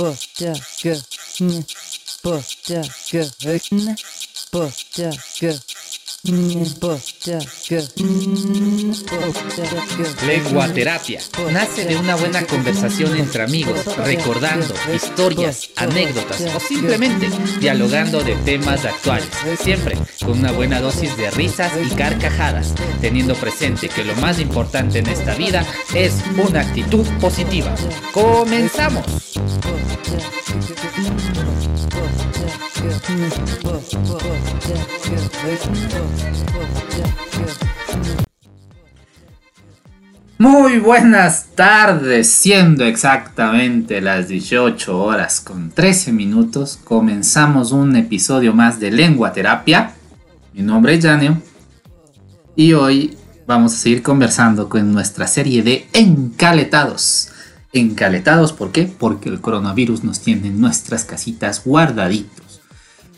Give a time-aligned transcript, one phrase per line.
[0.00, 0.56] bacak,
[1.40, 1.64] ne
[2.24, 3.96] bacak, ne
[4.52, 5.79] bacak.
[10.26, 11.20] Lenguaterapia
[11.50, 18.84] nace de una buena conversación entre amigos, recordando historias, anécdotas o simplemente dialogando de temas
[18.84, 19.30] actuales,
[19.62, 24.98] siempre con una buena dosis de risas y carcajadas, teniendo presente que lo más importante
[24.98, 27.74] en esta vida es una actitud positiva.
[28.12, 29.06] ¡Comenzamos!
[40.40, 48.80] Muy buenas tardes, siendo exactamente las 18 horas con 13 minutos, comenzamos un episodio más
[48.80, 49.92] de Lengua Terapia.
[50.54, 51.42] Mi nombre es Janio
[52.56, 57.28] y hoy vamos a seguir conversando con nuestra serie de encaletados.
[57.74, 58.84] Encaletados, ¿por qué?
[58.84, 62.62] Porque el coronavirus nos tiene en nuestras casitas guardaditos,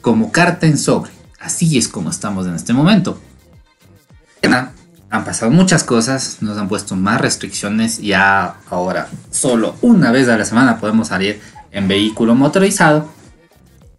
[0.01, 1.22] como carta en sobre.
[1.43, 3.21] Así es como estamos en este momento
[5.13, 10.39] han pasado muchas cosas, nos han puesto más restricciones, ya ahora solo una vez a
[10.39, 11.39] la semana podemos salir
[11.71, 13.13] en vehículo motorizado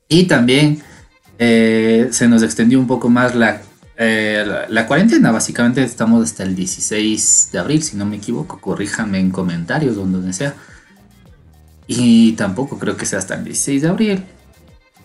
[0.07, 0.81] y también
[1.37, 3.33] eh, se nos extendió un poco más
[3.95, 8.59] eh, la, la, cuarentena, básicamente estamos hasta el 16 de abril, si no me equivoco,
[8.59, 10.55] corríjanme en comentarios donde sea.
[11.85, 14.23] Y tampoco creo que sea hasta el 16 de abril.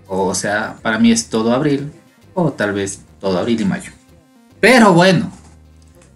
[0.07, 1.93] O sea, para mí es todo abril.
[2.41, 3.91] O tal vez todo abril y mayo.
[4.61, 5.31] Pero bueno,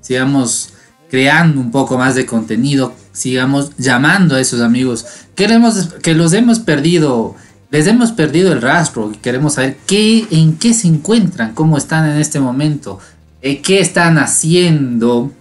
[0.00, 0.72] sigamos
[1.10, 6.60] creando un poco más de contenido, sigamos llamando a esos amigos queremos que los hemos
[6.60, 7.34] perdido,
[7.70, 12.08] les hemos perdido el rastro y queremos saber qué, en qué se encuentran, cómo están
[12.08, 12.98] en este momento,
[13.40, 15.32] eh, qué están haciendo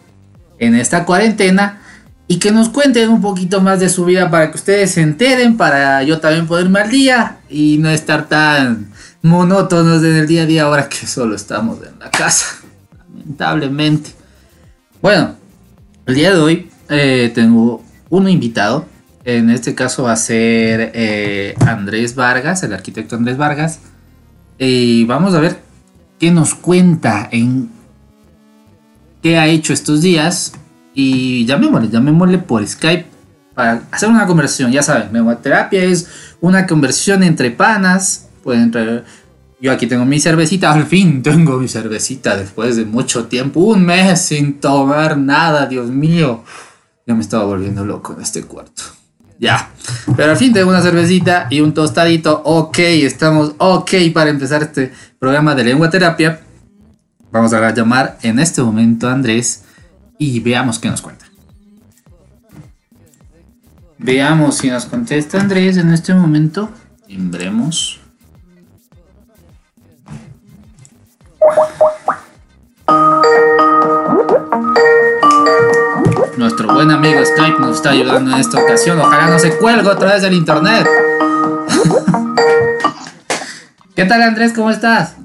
[0.60, 1.82] en esta cuarentena
[2.28, 5.58] y que nos cuenten un poquito más de su vida para que ustedes se enteren,
[5.58, 8.91] para yo también poderme al día y no estar tan
[9.22, 12.58] monótonos en el día a día ahora que solo estamos en la casa,
[13.08, 14.12] lamentablemente.
[15.02, 15.36] Bueno,
[16.06, 18.86] el día de hoy eh, tengo un invitado.
[19.24, 23.80] En este caso va a ser eh, Andrés Vargas, el arquitecto Andrés Vargas.
[24.58, 25.60] Y vamos a ver
[26.20, 27.70] qué nos cuenta en
[29.24, 30.54] qué ha hecho estos días.
[30.94, 33.06] Y llamémosle, llamémosle por Skype
[33.54, 34.72] para hacer una conversión.
[34.72, 36.08] Ya saben, memoterapia es
[36.42, 38.28] una conversión entre panas.
[38.44, 38.72] Pueden
[39.62, 43.86] yo aquí tengo mi cervecita, al fin tengo mi cervecita después de mucho tiempo, un
[43.86, 46.44] mes sin tomar nada, Dios mío.
[47.06, 48.84] Ya me estaba volviendo loco en este cuarto.
[49.40, 49.72] Ya,
[50.16, 52.42] pero al fin tengo una cervecita y un tostadito.
[52.44, 56.42] Ok, estamos ok para empezar este programa de lengua terapia.
[57.32, 59.64] Vamos a llamar en este momento a Andrés
[60.18, 61.26] y veamos qué nos cuenta.
[63.98, 66.70] Veamos si nos contesta Andrés en este momento.
[67.08, 68.01] Timbremos.
[76.38, 79.00] Nuestro buen amigo Skype nos está ayudando en esta ocasión.
[79.00, 80.88] Ojalá no se cuelgue otra vez del internet.
[83.96, 84.54] ¿Qué tal Andrés?
[84.54, 85.16] ¿Cómo estás?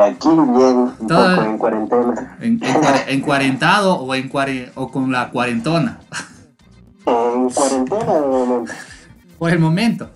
[0.00, 2.36] Aquí bien, un poco en cuarentena.
[2.40, 2.60] ¿En,
[3.08, 4.30] en, cuarentado o, en
[4.74, 5.98] o con la cuarentona?
[7.06, 8.72] En cuarentena de momento.
[9.38, 10.10] Por el momento.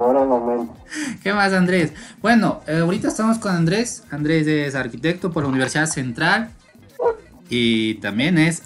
[0.00, 0.74] Por el momento.
[1.22, 1.92] ¿Qué más, Andrés?
[2.22, 4.02] Bueno, eh, ahorita estamos con Andrés.
[4.10, 6.48] Andrés es arquitecto por la Universidad Central
[7.50, 8.62] y también es,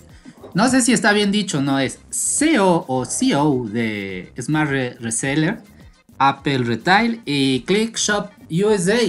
[0.54, 5.58] no sé si está bien dicho, no es CEO o CEO de Smart Reseller,
[6.18, 9.00] Apple Retail y Click Shop USA.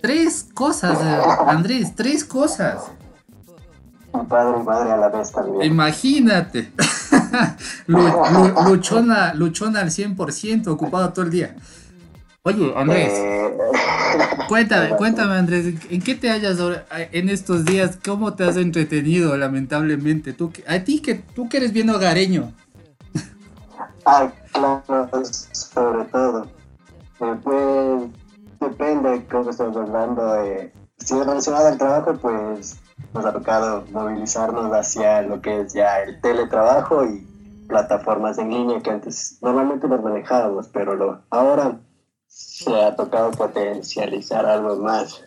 [0.00, 2.92] Tres cosas, eh, Andrés, tres cosas.
[4.12, 5.62] Un padre y madre a la vez también.
[5.62, 6.72] Imagínate.
[7.86, 11.56] luchona, luchona al 100%, ocupado todo el día.
[12.42, 13.58] Oye, Andrés, eh,
[14.48, 16.58] cuéntame, cuéntame, Andrés, ¿en qué te hallas
[17.12, 17.98] en estos días?
[18.02, 20.32] ¿Cómo te has entretenido, lamentablemente?
[20.32, 22.52] Tú, a ti que tú que eres bien hogareño.
[24.06, 25.10] Ah, claro,
[25.52, 26.46] sobre todo.
[27.20, 28.02] Eh, pues
[28.60, 30.32] depende de cómo estamos hablando.
[30.34, 32.78] De, si es relacionado al trabajo, pues
[33.24, 37.26] ha tocado movilizarnos hacia lo que es ya el teletrabajo y
[37.68, 41.80] plataformas en línea que antes normalmente nos manejábamos, pero lo, ahora
[42.26, 45.22] se ha tocado potencializar algo más.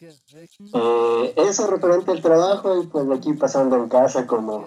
[0.00, 4.66] Eh, eso referente al trabajo y pues aquí pasando en casa como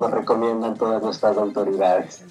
[0.00, 2.22] nos recomiendan todas nuestras autoridades.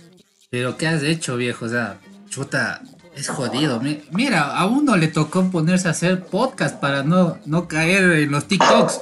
[0.50, 1.66] Pero ¿qué has hecho, viejo?
[1.66, 2.82] O sea, chuta,
[3.16, 3.80] es jodido.
[4.12, 8.46] Mira, a uno le tocó ponerse a hacer podcast para no, no caer en los
[8.48, 9.02] TikToks.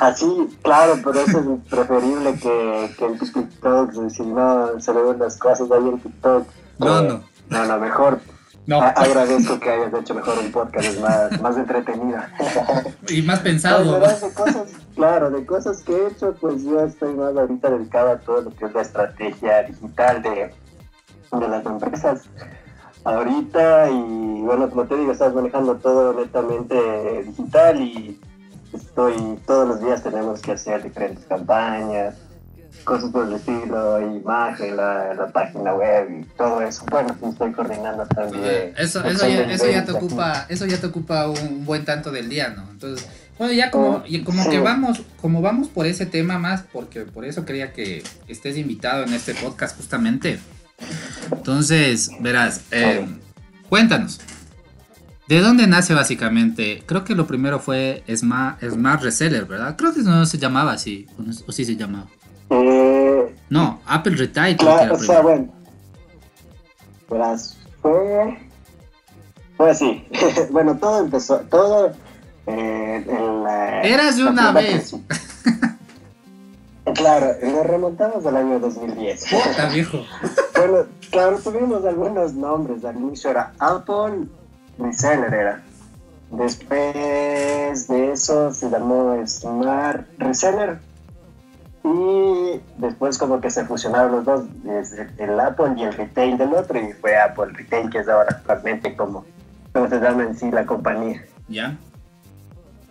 [0.00, 0.26] Así,
[0.62, 3.96] claro, pero eso es preferible que, que en TikToks.
[4.14, 6.46] Si no, se ven las cosas ahí en TikTok
[6.78, 7.20] No, no.
[7.50, 8.20] No, no, mejor.
[8.66, 8.80] No.
[8.80, 12.18] A- agradezco que hayas hecho mejor un podcast, es más, más entretenido.
[13.08, 13.92] Y más pensado.
[14.00, 18.12] verás, de cosas, claro, de cosas que he hecho, pues yo estoy más ahorita dedicado
[18.12, 20.54] a todo lo que es la estrategia digital de,
[21.38, 22.22] de las empresas.
[23.04, 28.18] Ahorita, y bueno, como te digo, estás manejando todo netamente digital y
[28.72, 29.14] estoy,
[29.46, 32.14] todos los días tenemos que hacer diferentes campañas,
[32.84, 36.84] cosas por el estilo, imagen, la, la página web y todo eso.
[36.90, 38.74] Bueno, sí estoy coordinando también.
[38.76, 42.30] Eso, eso, ya, eso ya te ocupa, eso ya te ocupa un, buen tanto del
[42.30, 42.70] día, ¿no?
[42.70, 43.06] Entonces,
[43.38, 44.50] bueno, ya como, y como sí.
[44.50, 49.04] que vamos, como vamos por ese tema más, porque por eso quería que estés invitado
[49.04, 50.38] en este podcast justamente.
[51.32, 53.06] Entonces, verás, eh,
[53.68, 54.20] cuéntanos.
[55.28, 56.82] ¿De dónde nace básicamente?
[56.84, 59.74] Creo que lo primero fue Smart, Smart Reseller, ¿verdad?
[59.76, 61.06] Creo que no se llamaba así,
[61.46, 62.06] o, sí se llamaba.
[62.50, 65.54] Eh, No, Apple Retail creo que Claro, era o sea, bueno.
[67.10, 68.38] Verás, fue.
[69.56, 70.06] Fue así.
[70.50, 71.38] bueno, todo empezó.
[71.50, 71.92] Todo.
[72.46, 74.94] Eh, en la, Eras de una vez.
[76.94, 79.24] Claro, nos remontamos al año 2010.
[79.30, 80.04] Puta, viejo.
[80.56, 82.84] bueno, claro, tuvimos algunos nombres.
[82.84, 84.26] Al inicio era Apple
[84.78, 85.62] Reseller, era.
[86.30, 90.78] Después de eso se llamó Smart Reseller.
[91.84, 96.54] Y después como que se fusionaron los dos, desde el Apple y el retail del
[96.54, 99.26] otro, y fue Apple Retail, que es ahora actualmente como,
[99.72, 101.22] como se llama en sí la compañía.
[101.46, 101.76] ¿Ya?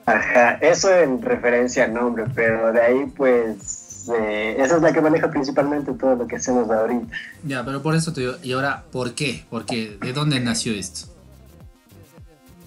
[0.06, 5.02] Ajá, eso en referencia al nombre, pero de ahí pues, eh, esa es la que
[5.02, 7.16] maneja principalmente todo lo que hacemos ahorita.
[7.44, 9.44] Ya, pero por eso te digo, y ahora, ¿por qué?
[9.50, 11.10] Porque, ¿de dónde nació esto?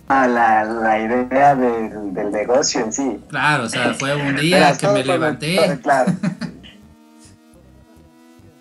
[0.09, 3.21] Ah, la, la idea del, del negocio en sí.
[3.29, 5.57] Claro, o sea, fue un día que me levanté.
[5.57, 6.13] todo- claro.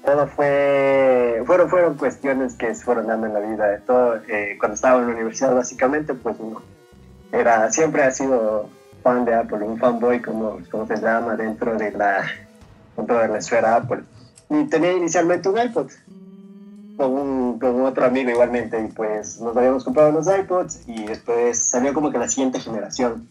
[0.06, 4.18] todo fue, fueron, fueron cuestiones que se fueron dando en la vida de todo.
[4.28, 6.62] eh, cuando estaba en la universidad, básicamente, pues uno
[7.32, 8.70] era, siempre ha sido
[9.04, 12.24] fan de Apple, un fanboy, como, como se llama, dentro de la,
[12.96, 14.04] dentro de la esfera Apple.
[14.50, 15.90] Y tenía inicialmente un iPod
[16.98, 21.60] con, un, con otro amigo igualmente, y pues nos habíamos comprado los iPods y después
[21.60, 23.28] salió como que la siguiente generación.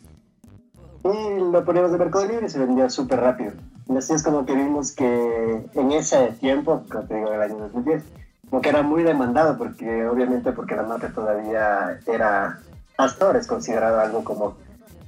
[1.04, 3.52] Y lo poníamos de Mercado Libre y se vendía súper rápido.
[3.88, 7.42] Y así es como que vimos que en ese tiempo, como te digo, en el
[7.42, 8.02] año 2010,
[8.48, 12.60] como que era muy demandado, porque obviamente porque la marca todavía era,
[12.96, 14.56] hasta ahora es considerado algo como,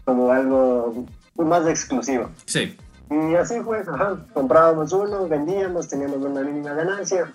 [0.05, 1.07] como algo
[1.37, 2.31] más exclusivo.
[2.45, 2.77] Sí.
[3.11, 7.33] Y así fue, ajá, comprábamos uno, vendíamos, teníamos una mínima ganancia,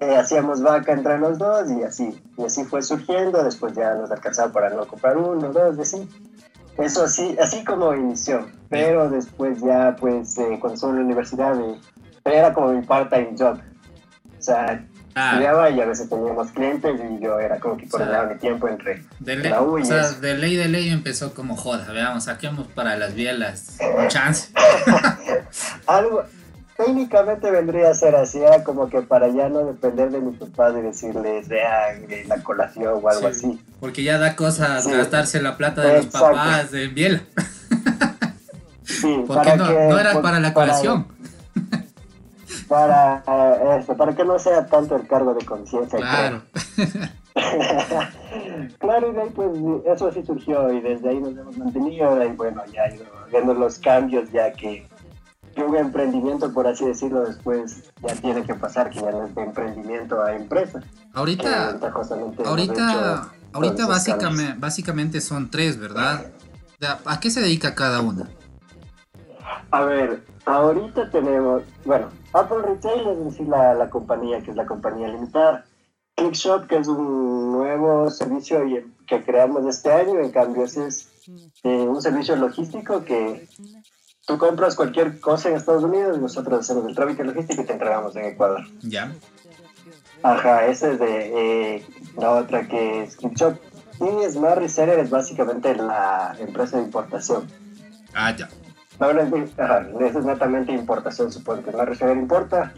[0.00, 4.10] eh, hacíamos vaca entre los dos y así, y así fue surgiendo, después ya nos
[4.10, 6.08] alcanzaba para no comprar uno, dos, y así.
[6.78, 11.60] Eso así, así como inició, pero después ya pues eh, cuando estuve en la universidad
[11.60, 11.80] eh,
[12.24, 13.58] era como mi part-time job,
[14.38, 14.84] o sea,
[15.16, 18.66] Ah, estudiaba y a veces teníamos clientes y yo era como que coordinaba mi tiempo
[18.68, 20.20] entre de ley, la U y o sea, eso.
[20.20, 24.48] de ley de ley empezó como joda, veamos, saquemos para las bielas un chance.
[25.86, 26.24] algo
[26.76, 30.74] técnicamente vendría a ser así, era como que para ya no depender de mis papás
[30.76, 33.60] y decirles vean eh, la colación o algo Sí, así.
[33.78, 34.90] Porque ya da cosas Sí.
[34.90, 37.20] gastarse la plata de los papás de biela.
[38.84, 41.04] Sí, Porque no, que- no era por- para la colación.
[41.04, 41.13] Para,
[42.70, 45.98] eh, esto, para que no sea tanto el cargo de conciencia.
[45.98, 46.42] Claro.
[48.78, 49.50] claro, y de ahí pues
[49.86, 53.78] eso así surgió y desde ahí nos hemos mantenido y bueno, ya ido viendo los
[53.78, 54.86] cambios ya que,
[55.54, 59.34] que un emprendimiento, por así decirlo, después ya tiene que pasar, que ya no es
[59.34, 60.80] de emprendimiento a empresa.
[61.12, 66.26] Ahorita, Eh, ahorita, ahorita básicamente, básicamente son tres, ¿verdad?
[67.04, 68.28] ¿A qué se dedica cada una?
[69.70, 74.66] A ver, ahorita tenemos, bueno, Apple Retail es sí la, la compañía, que es la
[74.66, 75.64] compañía limitada.
[76.16, 78.62] ClickShop, que es un nuevo servicio
[79.06, 81.08] que creamos este año, en cambio ese es
[81.64, 83.48] eh, un servicio logístico que
[84.26, 87.72] tú compras cualquier cosa en Estados Unidos y nosotros hacemos el trámite logístico y te
[87.72, 88.62] entregamos en Ecuador.
[88.82, 89.12] Ya.
[90.22, 91.86] Ajá, esa es de eh,
[92.16, 93.58] la otra que es ClickShop.
[94.00, 97.46] Y Smart Reseller es básicamente la empresa de importación.
[98.14, 98.48] Ah, ya.
[98.98, 102.72] Ahora es, ajá, eso es netamente importación, supongo que la reseller importa.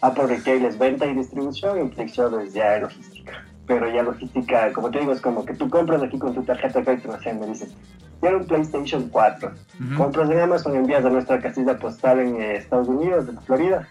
[0.00, 3.44] Apple Retail es venta y distribución y ClickShop es ya logística.
[3.66, 6.80] Pero ya logística, como te digo, es como que tú compras aquí con tu tarjeta
[6.80, 7.72] de crédito, no sé, me dices,
[8.20, 9.50] quiero un PlayStation 4.
[9.50, 9.96] Ujú.
[9.96, 13.88] Compras en Amazon, envías a nuestra casilla postal en eh, Estados Unidos, en Florida,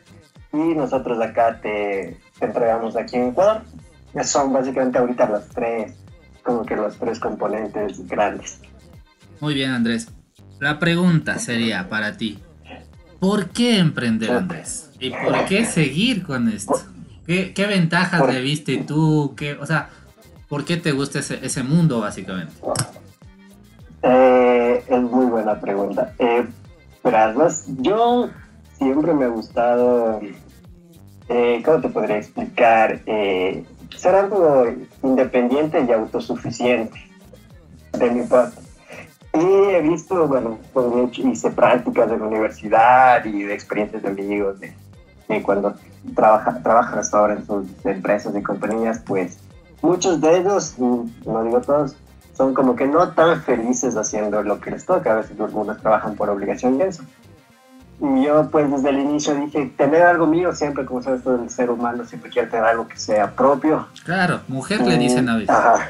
[0.52, 3.62] y nosotros acá te, te entregamos aquí en Ecuador.
[4.14, 5.94] Ya son básicamente ahorita los tres,
[6.44, 8.60] como que los tres componentes grandes.
[9.40, 10.12] Muy bien, Andrés.
[10.62, 12.38] La pregunta sería para ti:
[13.20, 14.92] ¿por qué emprender, Andrés?
[15.00, 16.80] ¿Y por qué seguir con esto?
[17.26, 19.34] ¿Qué, qué ventajas le viste tú?
[19.36, 19.90] ¿Qué, o sea,
[20.48, 22.54] ¿por qué te gusta ese, ese mundo, básicamente?
[24.04, 26.14] Eh, es muy buena pregunta.
[26.20, 26.46] Eh,
[27.80, 28.30] yo
[28.78, 30.22] siempre me ha gustado,
[31.28, 33.02] eh, ¿cómo te podría explicar?
[33.08, 33.66] Eh,
[33.98, 34.68] ser algo
[35.02, 37.00] independiente y autosuficiente
[37.98, 38.62] de mi parte.
[39.34, 44.60] Y he visto, bueno, pues, hice prácticas en la universidad y de experiencias de amigos
[44.60, 44.74] de,
[45.42, 45.74] cuando
[46.14, 49.40] trabaja, trabajan hasta ahora en sus empresas y compañías, pues
[49.82, 51.96] muchos de ellos, no digo todos,
[52.34, 55.12] son como que no tan felices haciendo lo que les toca.
[55.12, 57.04] A veces algunos trabajan por obligación y eso.
[58.04, 61.52] Y yo pues desde el inicio dije, tener algo mío siempre, como sabes, todo el
[61.52, 63.88] ser humano siempre quiere tener algo que sea propio.
[64.04, 65.50] Claro, mujer le dicen a veces.
[65.52, 65.88] Ajá.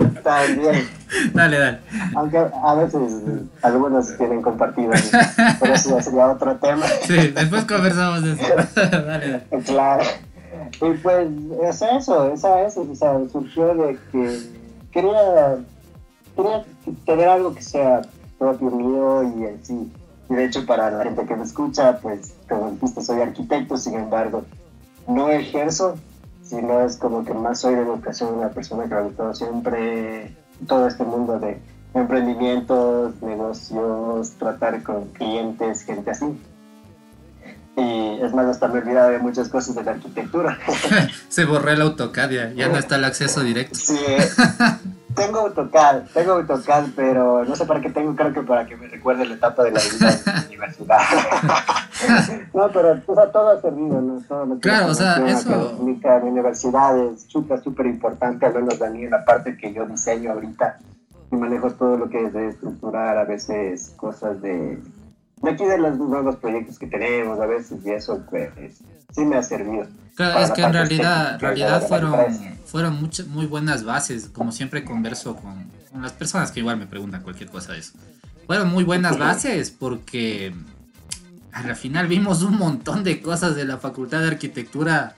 [0.24, 0.88] También.
[1.34, 1.78] Dale, dale.
[2.14, 3.12] Aunque a veces
[3.60, 4.92] algunos tienen compartido,
[5.60, 6.86] pero eso ya sería otro tema.
[7.02, 8.54] Sí, después conversamos de eso.
[8.90, 9.42] dale, dale.
[9.66, 10.04] Claro.
[10.80, 11.28] Y pues
[11.64, 14.40] es eso, esa es, o sea, surgió de que
[14.90, 15.56] quería,
[16.34, 16.64] quería
[17.04, 18.00] tener algo que sea
[18.40, 19.92] propio mío y en sí.
[20.30, 23.94] Y de hecho para la gente que me escucha, pues como dijiste, soy arquitecto, sin
[23.94, 24.44] embargo,
[25.06, 25.96] no ejerzo,
[26.42, 30.34] sino es como que más soy de educación, una persona que ha gustado siempre
[30.66, 31.60] todo este mundo de
[31.94, 36.26] emprendimientos, negocios, tratar con clientes, gente así.
[37.76, 40.58] Y es más, hasta me he olvidado de muchas cosas de la arquitectura.
[41.28, 43.78] Se borró el AutoCAD, ya, ya no está el acceso directo.
[43.78, 43.98] Sí,
[45.14, 48.88] tengo AutoCAD, tengo AutoCAD, pero no sé para qué tengo, creo que para que me
[48.88, 51.00] recuerde la etapa de la vida en la universidad.
[52.54, 54.20] no, pero o sea, todo ha servido, ¿no?
[54.28, 55.78] Todo claro, o sea, eso...
[55.82, 59.86] Mi, universidad es súper, súper importante, al menos a mí en la parte que yo
[59.86, 60.78] diseño ahorita
[61.30, 64.80] y manejo todo lo que es de estructurar a veces cosas de
[65.42, 68.50] de aquí de los nuevos proyectos que tenemos a veces y eso pues
[69.14, 69.86] sí me ha servido.
[70.14, 72.14] Claro, es que en realidad, realidad fueron,
[72.66, 76.86] fueron muchas, muy buenas bases, como siempre converso con, con, las personas que igual me
[76.86, 77.92] preguntan cualquier cosa de eso.
[78.46, 80.52] Fueron muy buenas bases porque
[81.52, 85.14] al final vimos un montón de cosas de la Facultad de Arquitectura,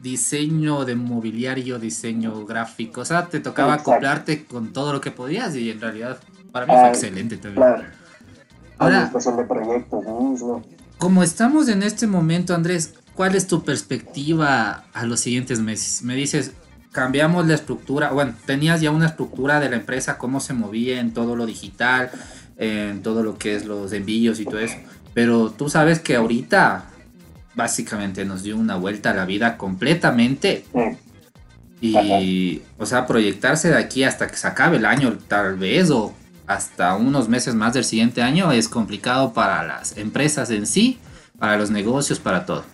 [0.00, 5.56] diseño de mobiliario, diseño gráfico, o sea, te tocaba acoplarte con todo lo que podías
[5.56, 6.18] y en realidad
[6.52, 7.62] para mí fue excelente también.
[7.62, 7.84] Claro.
[8.78, 10.62] Ahora, de proyectos mismo.
[10.98, 16.02] Como estamos en este momento, Andrés, ¿cuál es tu perspectiva a los siguientes meses?
[16.02, 16.52] Me dices,
[16.92, 21.12] cambiamos la estructura, bueno, tenías ya una estructura de la empresa, cómo se movía en
[21.12, 22.10] todo lo digital,
[22.58, 24.76] en todo lo que es los envíos y todo eso,
[25.14, 26.84] pero tú sabes que ahorita
[27.54, 30.64] básicamente nos dio una vuelta a la vida completamente.
[31.80, 36.14] Y, o sea, proyectarse de aquí hasta que se acabe el año, tal vez, o
[36.46, 40.98] hasta unos meses más del siguiente año es complicado para las empresas en sí,
[41.38, 42.64] para los negocios, para todo.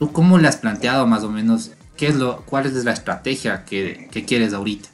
[0.00, 3.66] ¿Tú cómo le has planteado más o menos qué es lo, cuál es la estrategia
[3.66, 4.88] que, que quieres ahorita?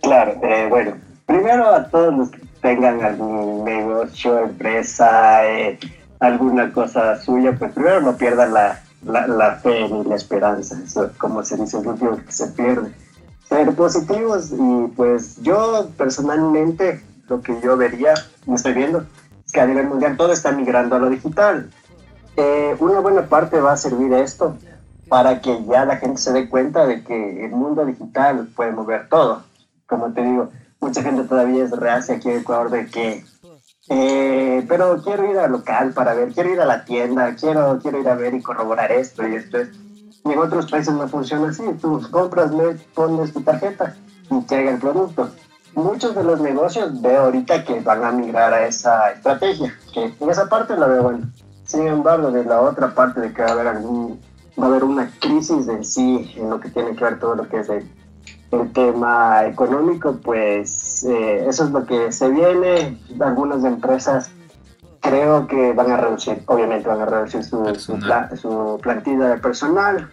[0.00, 0.94] Claro, eh, bueno,
[1.26, 5.78] primero a todos los que tengan algún negocio, empresa, eh,
[6.20, 11.44] alguna cosa suya, pues primero no pierdan la, la, fe ni la esperanza, eso como
[11.44, 12.92] se dice, el último que se pierde
[13.46, 18.14] ser positivos y pues yo personalmente lo que yo vería,
[18.46, 19.04] me estoy viendo,
[19.44, 21.70] es que a nivel mundial todo está migrando a lo digital.
[22.36, 24.56] Eh, una buena parte va a servir esto
[25.08, 29.08] para que ya la gente se dé cuenta de que el mundo digital puede mover
[29.08, 29.42] todo.
[29.86, 30.50] Como te digo,
[30.80, 33.24] mucha gente todavía es reacia aquí en Ecuador de que,
[33.88, 38.00] eh, pero quiero ir al local para ver, quiero ir a la tienda, quiero, quiero
[38.00, 39.58] ir a ver y corroborar esto y esto.
[40.24, 41.62] y en otros países no funciona así.
[41.80, 42.50] Tú compras,
[42.94, 43.96] pones tu tarjeta
[44.30, 45.30] y llega el producto.
[45.74, 50.48] Muchos de los negocios veo ahorita que van a migrar a esa estrategia, que esa
[50.48, 51.30] parte la veo bueno.
[51.66, 54.20] Sin embargo, de la otra parte de que va a haber algún,
[54.58, 57.48] va a haber una crisis en sí, en lo que tiene que ver todo lo
[57.48, 57.88] que es el,
[58.72, 62.98] tema económico, pues eh, eso es lo que se viene.
[63.20, 64.30] Algunas empresas
[65.00, 70.10] creo que van a reducir, obviamente van a reducir su, su, plantilla de personal.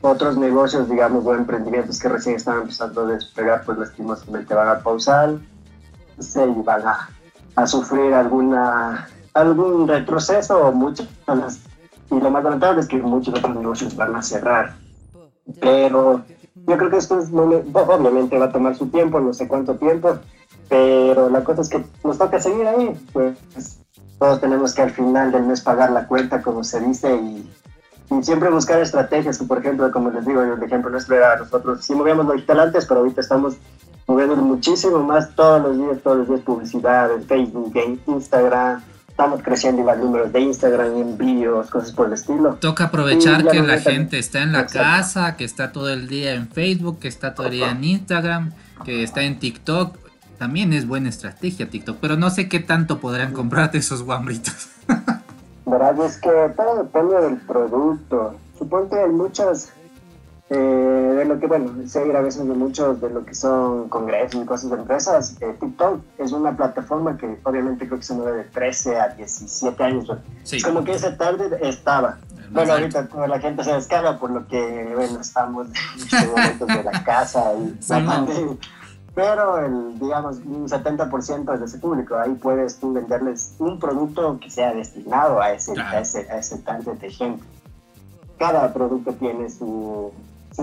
[0.00, 4.78] Otros negocios, digamos, o emprendimientos que recién están empezando a despegar, pues lastimosamente van a
[4.80, 5.38] pausar
[6.18, 7.08] sí, y van a,
[7.56, 11.08] a, sufrir alguna, algún retroceso o muchos.
[12.10, 14.74] Y lo más lamentable es que muchos otros negocios van a cerrar.
[15.60, 16.22] Pero
[16.54, 20.18] yo creo que esto es, obviamente va a tomar su tiempo, no sé cuánto tiempo,
[20.68, 23.36] pero la cosa es que nos toca seguir ahí, pues
[24.18, 27.50] todos tenemos que al final del mes pagar la cuenta, como se dice, y,
[28.22, 32.60] siempre buscar estrategias, por ejemplo, como les digo, el ejemplo nosotros, sí movíamos lo digital
[32.60, 33.56] antes, pero ahorita estamos
[34.06, 37.72] moviendo muchísimo más todos los días, todos los días publicidad en Facebook,
[38.06, 38.82] Instagram,
[39.20, 42.54] estamos creciendo igual números de Instagram, envíos, cosas por el estilo.
[42.54, 46.48] Toca aprovechar que la gente está en la casa, que está todo el día en
[46.48, 49.98] Facebook, que está todo el día en Instagram, que está en TikTok.
[50.38, 54.70] También es buena estrategia TikTok, pero no sé qué tanto podrán comprarte esos guambritos.
[55.66, 58.36] Verdad es que todo depende del producto.
[58.58, 59.70] Supongo que hay muchas
[60.52, 64.42] eh, de lo que, bueno, seguir a veces de muchos de lo que son congresos
[64.42, 68.38] y cosas de empresas, eh, TikTok es una plataforma que obviamente creo que se mueve
[68.38, 70.12] de 13 a 17 años.
[70.42, 70.60] Sí.
[70.60, 72.18] Como que esa tarde estaba.
[72.50, 76.82] Bueno, ahorita como la gente se descarga por lo que, bueno, estamos en este de
[76.82, 78.26] la casa y la
[79.14, 82.16] Pero el, digamos, un 70% es de ese público.
[82.16, 86.58] Ahí puedes tú venderles un producto que sea destinado a ese, a ese, a ese
[86.58, 87.44] target de gente.
[88.36, 90.12] Cada producto tiene su,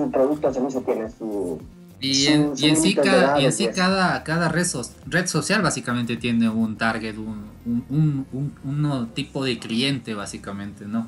[0.05, 1.59] su producto se tiene su...
[1.99, 3.75] Y en, y en sí, cada, y en sí pues.
[3.75, 4.67] cada, cada red,
[5.07, 7.49] red, social básicamente tiene un target, un,
[7.89, 11.07] un, un, un tipo de cliente básicamente, ¿no?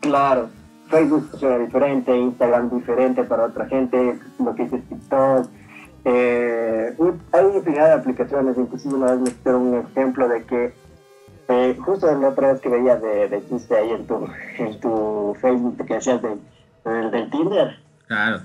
[0.00, 0.48] claro,
[0.88, 5.46] Facebook funciona diferente, Instagram diferente para otra gente, lo que dice TikTok.
[6.04, 6.96] Eh,
[7.32, 10.74] hay infinidad de aplicaciones, inclusive una vez me hicieron un ejemplo de que
[11.48, 14.26] eh, justo la otra vez que veía de, de chiste ahí en tu,
[14.58, 16.36] en tu Facebook que decías de
[16.84, 17.78] el del Tinder.
[18.06, 18.40] Claro.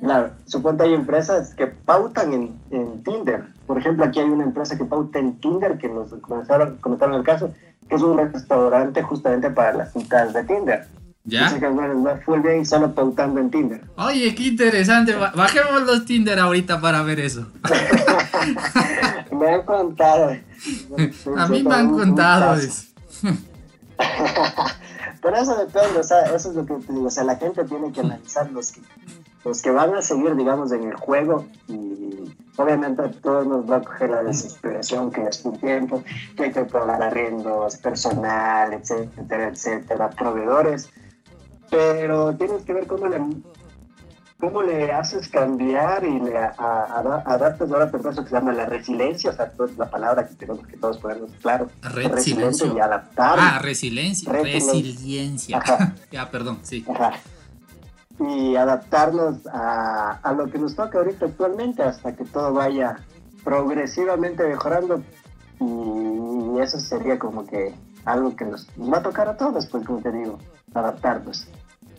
[0.00, 3.44] Claro, supongo hay empresas que pautan en, en, Tinder.
[3.66, 7.22] Por ejemplo, aquí hay una empresa que pauta en Tinder, que nos comenzaron, comentaron el
[7.22, 7.52] caso,
[7.88, 10.86] que es un restaurante justamente para las citas de Tinder.
[11.24, 11.44] ¿Ya?
[11.44, 13.82] Dice que bueno, fue bien solo pautando en Tinder.
[13.96, 15.14] Oye, qué interesante.
[15.14, 17.46] Bajemos los Tinder ahorita para ver eso.
[19.30, 20.30] me han contado.
[21.36, 22.86] A mí me han contado eso.
[25.22, 27.64] Pero eso depende, o sea, eso es lo que te digo, o sea, la gente
[27.64, 28.80] tiene que analizar los que,
[29.44, 33.76] los que van a seguir, digamos, en el juego y obviamente a todos nos va
[33.76, 36.02] a coger la desesperación que es un tiempo,
[36.36, 40.90] que hay que pagar arriendos, personal, etcétera, etcétera, proveedores,
[41.70, 43.18] pero tienes que ver cómo le,
[44.40, 49.30] cómo le haces cambiar y le adaptas ahora por eso que se llama la resiliencia,
[49.30, 51.68] o sea, es la palabra que tenemos que todos ponernos claro.
[51.82, 52.66] Resiliencia.
[52.74, 53.38] Y adaptar.
[53.38, 54.32] Ah, resiliencia.
[54.32, 55.62] Resiliencia.
[56.10, 56.84] ya, perdón, sí.
[58.18, 62.96] Y adaptarnos a, a lo que nos toca ahorita actualmente hasta que todo vaya
[63.44, 65.02] progresivamente mejorando.
[65.60, 70.00] Y eso sería como que algo que nos va a tocar a todos, pues como
[70.00, 70.38] te digo,
[70.74, 71.46] adaptarnos.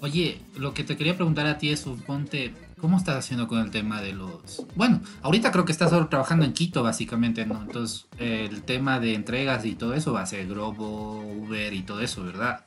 [0.01, 3.69] Oye, lo que te quería preguntar a ti es, suponte, ¿cómo estás haciendo con el
[3.69, 4.65] tema de los...
[4.75, 7.61] Bueno, ahorita creo que estás trabajando en Quito, básicamente, ¿no?
[7.61, 12.01] Entonces, el tema de entregas y todo eso va a ser Globo, Uber y todo
[12.01, 12.65] eso, ¿verdad?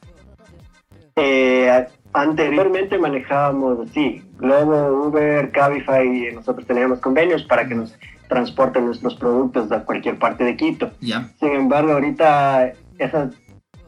[1.16, 7.96] Eh, anteriormente manejábamos, sí, Globo, Uber, Cabify, nosotros teníamos convenios para que nos
[8.28, 10.92] transporten nuestros productos a cualquier parte de Quito.
[11.00, 11.28] Ya.
[11.40, 13.34] Sin embargo, ahorita esas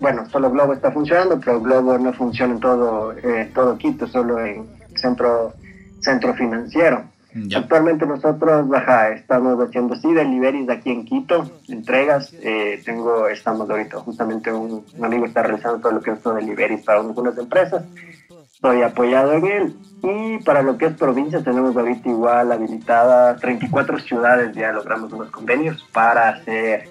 [0.00, 4.44] bueno, solo Globo está funcionando, pero Globo no funciona en todo, eh, todo Quito, solo
[4.44, 5.54] en centro,
[6.00, 7.04] centro financiero.
[7.54, 12.32] Actualmente nosotros baja, estamos haciendo sí deliveries aquí en Quito, entregas.
[12.40, 16.82] Eh, tengo, estamos ahorita, justamente un, amigo está realizando todo lo que es todo deliveries
[16.82, 17.84] para algunas empresas.
[18.54, 19.76] Estoy apoyado en él.
[20.02, 25.30] Y para lo que es provincia, tenemos ahorita igual habilitada 34 ciudades, ya logramos unos
[25.30, 26.88] convenios para hacer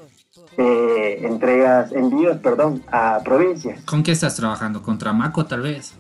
[0.58, 3.82] eh, entregas, envíos, perdón, a provincias.
[3.86, 4.82] ¿Con qué estás trabajando?
[4.82, 5.96] ¿Con Tramaco tal vez?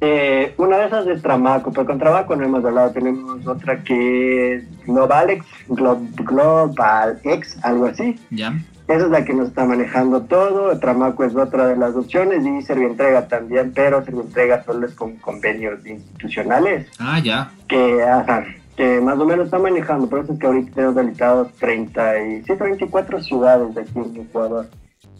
[0.00, 2.90] Eh, una de esas es Tramaco, pero con Tramaco no hemos hablado.
[2.92, 8.18] Tenemos otra que es Globalex, Globalex, algo así.
[8.30, 8.54] Ya.
[8.86, 10.78] Esa es la que nos está manejando todo.
[10.78, 15.84] Tramaco es otra de las opciones y Servientrega también, pero Servientrega solo es con convenios
[15.84, 16.86] institucionales.
[16.98, 17.50] Ah, ya.
[17.66, 18.44] Que, ajá,
[18.78, 20.08] que más o menos está manejando.
[20.08, 24.16] Por eso es que ahorita tenemos habilitados 30 y, sí, 24 ciudades de aquí en
[24.16, 24.68] Ecuador.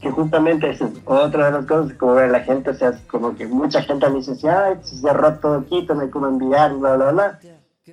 [0.00, 3.48] Que justamente es otra de las cosas, como ve la gente, o sea, como que
[3.48, 7.10] mucha gente me dice, ay, se cerró todo Quito, no hay cómo enviar, bla, bla,
[7.10, 7.38] bla.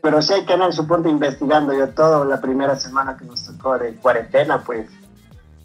[0.04, 1.74] Pero sí hay andar, supongo, investigando.
[1.74, 4.88] Yo todo la primera semana que nos tocó de cuarentena, pues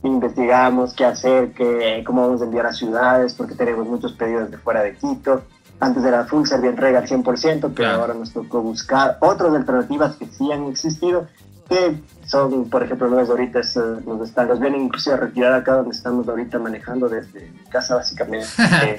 [0.02, 4.56] investigamos qué hacer, qué, cómo vamos a enviar a ciudades, porque tenemos muchos pedidos de
[4.56, 5.42] fuera de Quito
[5.80, 10.26] antes era full servir entrega al 100%, pero ahora nos tocó buscar otras alternativas que
[10.26, 11.26] sí han existido,
[11.68, 15.74] que son, por ejemplo, nuevas ahorita es, nos están, los vienen incluso a retirar acá
[15.74, 18.46] donde estamos ahorita manejando desde mi casa básicamente.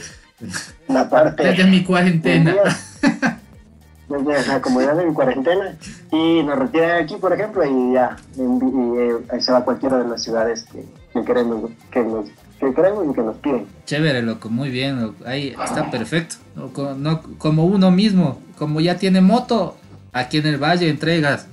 [0.88, 1.44] la parte...
[1.44, 2.56] Desde mi cuarentena.
[4.10, 5.76] Desde la comodidad de mi cuarentena.
[6.12, 10.00] Y nos retiran aquí, por ejemplo, y ya, y, eh, ahí se va a cualquiera
[10.00, 12.26] de las ciudades que, que queremos, que nos
[12.62, 13.66] que queremos y que nos piden.
[13.86, 16.36] Chévere, loco, muy bien, ahí está perfecto.
[16.56, 19.76] No, como uno mismo, como ya tiene moto,
[20.14, 21.48] aquí en el valle entregas.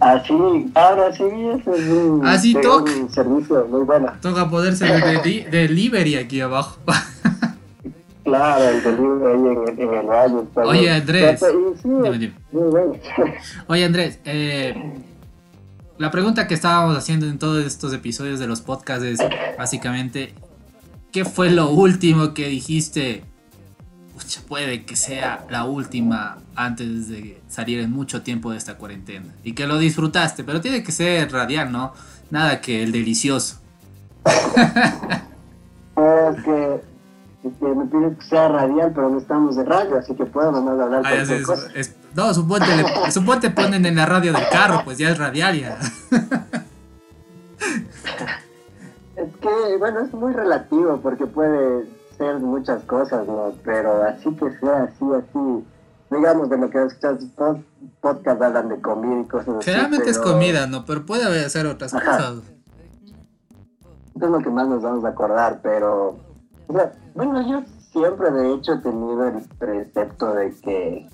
[0.00, 2.90] Así, ahora sí, eso es un, Así toca.
[2.92, 4.12] un servicio muy bueno.
[4.20, 6.78] Toca poderse de, de- delivery aquí abajo.
[8.24, 10.44] Claro, el delivery ahí en, el- en el valle.
[10.54, 10.90] Oye.
[10.90, 11.40] Andrés.
[11.40, 12.32] Pero, y sí, Dime, dime.
[12.52, 12.92] muy bueno.
[13.66, 14.74] Oye Andrés, eh,
[16.02, 19.20] la pregunta que estábamos haciendo en todos estos episodios de los podcasts es
[19.56, 20.34] básicamente,
[21.12, 23.22] ¿qué fue lo último que dijiste?
[24.12, 29.26] Pucha, puede que sea la última antes de salir en mucho tiempo de esta cuarentena.
[29.44, 31.92] Y que lo disfrutaste, pero tiene que ser radial, ¿no?
[32.30, 33.60] Nada que el delicioso.
[34.26, 34.34] Es
[36.44, 36.80] que,
[37.44, 40.80] es que me que sea radial, pero no estamos de radio, así que puedo nomás
[40.80, 41.68] hablar Ah, cualquier es- cosa.
[41.76, 45.58] es- no, suponte, le- suponte ponen en la radio del carro, pues ya es radial
[45.60, 45.78] ya.
[49.16, 53.52] Es que, bueno, es muy relativo porque puede ser muchas cosas, ¿no?
[53.64, 55.64] Pero así que sea así, así.
[56.10, 57.56] Digamos, de lo que escuchas pod,
[58.00, 59.70] podcast hablan de comida y cosas así.
[59.70, 60.84] Generalmente es comida, ¿no?
[60.84, 62.16] Pero puede haber hacer otras Ajá.
[62.16, 62.34] cosas.
[64.16, 66.18] Es lo que más nos vamos a acordar, pero.
[66.68, 71.08] o sea, bueno, yo siempre, de hecho, he tenido el precepto de que.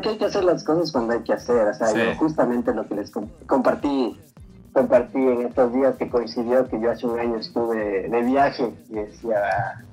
[0.00, 1.66] Que hay que hacer las cosas cuando hay que hacer.
[1.68, 1.98] O sea, Sí.
[1.98, 4.18] yo justamente lo que les com- compartí
[4.72, 8.94] compartí en estos días que coincidió que yo hace un año estuve de viaje y
[8.94, 9.84] decía,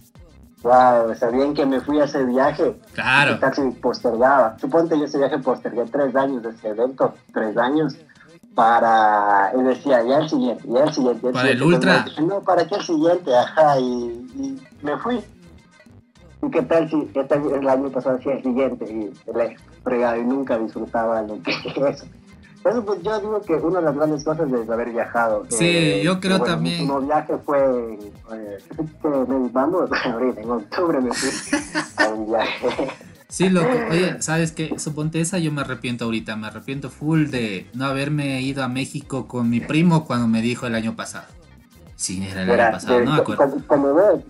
[0.63, 2.79] wow, bien que me fui a ese viaje.
[2.93, 3.33] Claro.
[3.35, 4.57] Y casi postergaba.
[4.57, 7.97] Suponte yo ese viaje postergué tres años de ese evento, tres años,
[8.55, 11.27] para, y decía, ya el siguiente, ya el siguiente.
[11.27, 11.75] ya Para el siguiente.
[11.75, 11.91] ultra.
[11.97, 13.35] Entonces, dije, no, ¿para qué el siguiente?
[13.35, 15.23] Ajá, y, y me fui.
[16.41, 18.85] ¿Y qué tal si qué tal el año pasado hacía el siguiente?
[18.85, 21.51] Y le fregado y nunca disfrutaba lo que
[21.89, 22.05] eso.
[22.65, 25.45] Eso pues yo digo que una de las grandes cosas es haber viajado.
[25.49, 26.75] Sí, Eh, yo creo bueno, también.
[26.79, 27.97] Mi último viaje fue,
[28.33, 28.57] eh,
[29.27, 31.29] me vamos, ahorita en octubre me fui
[31.97, 32.69] a un viaje.
[33.29, 33.69] Sí, loco.
[33.91, 34.77] Oye, ¿sabes qué?
[34.77, 36.35] Suponte esa yo me arrepiento ahorita.
[36.35, 40.65] Me arrepiento full de no haberme ido a México con mi primo cuando me dijo
[40.67, 41.27] el año pasado.
[41.95, 43.43] Sí, era el año pasado, eh, no me acuerdo.
[43.49, 44.25] como, como ves,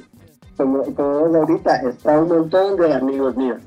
[0.58, 3.62] como, como ves ahorita, está un montón de amigos míos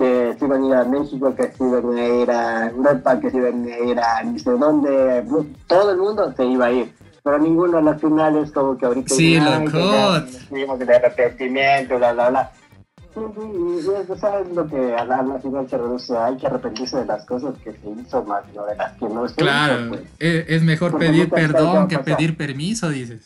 [0.00, 3.30] que se iban a ir a México, que se iban a ir a Europa, que
[3.30, 5.22] se iban a ir a ni sé dónde,
[5.66, 6.90] todo el mundo se iba a ir.
[7.22, 9.14] Pero ninguno a la final es como que ahorita...
[9.14, 9.76] Sí, dicen, "Ay, loco.
[9.76, 12.52] que ya Estuvimos de arrepentimiento, bla, bla, bla.
[12.96, 16.96] Sí, sí, y eso sabes lo que a la, final se reduce, hay que arrepentirse
[16.96, 19.42] de las cosas que se hizo más, no de las que no se hizo.
[19.42, 20.00] Claro, pues.
[20.18, 23.22] es, es mejor Porque pedir perdón que pedir permiso, dices.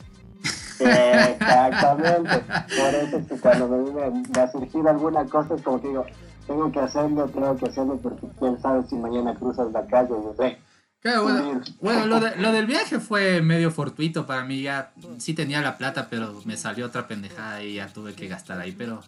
[0.81, 2.31] Exactamente.
[2.49, 5.89] Por eso es que cuando me, me, me ha surgido alguna cosa es como que
[5.89, 6.05] digo,
[6.47, 10.35] tengo que hacerlo, tengo que hacerlo porque quién sabe si mañana cruzas la calle, yo
[10.39, 10.59] sé.
[11.01, 14.63] Claro, bueno, bueno lo, de- lo del viaje fue medio fortuito para mí.
[14.63, 18.59] Ya sí tenía la plata, pero me salió otra pendejada y ya tuve que gastar
[18.59, 18.73] ahí.
[18.73, 19.03] Pero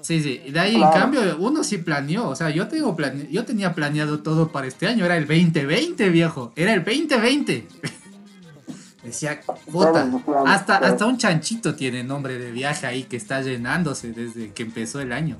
[0.00, 0.38] sí, sí.
[0.50, 2.28] De ahí, en cambio, uno sí planeó.
[2.30, 5.04] O sea, yo, tengo plane- yo tenía planeado todo para este año.
[5.04, 6.52] Era el 2020, viejo.
[6.56, 7.68] Era el 2020.
[9.04, 10.08] Decía, puta,
[10.46, 15.00] hasta, hasta un chanchito tiene nombre de viaje ahí que está llenándose desde que empezó
[15.00, 15.36] el año.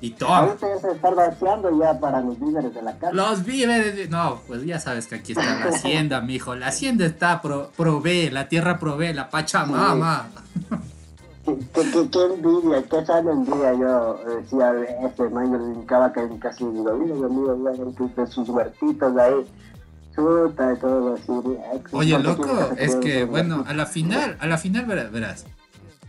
[0.00, 0.38] Y toma.
[0.40, 3.12] Ahorita ya se está vaciando ya para los víveres de la casa.
[3.14, 3.96] Los víveres.
[3.96, 6.54] de- No, pues ya sabes que aquí está la hacienda, mijo.
[6.54, 10.28] La hacienda está, pro, provee, la tierra provee, la Pachamama.
[11.46, 14.72] ¿Qué, qué, qué, qué envidia, qué sana envidia yo decía
[15.06, 19.46] este man, yo le brincaba que casi digo, mira, ya de sus huertitos ahí,
[20.14, 21.32] chuta todo así.
[21.92, 25.46] Oye, ¿por qué loco, es que, bueno, a la final, a la final verás, verás.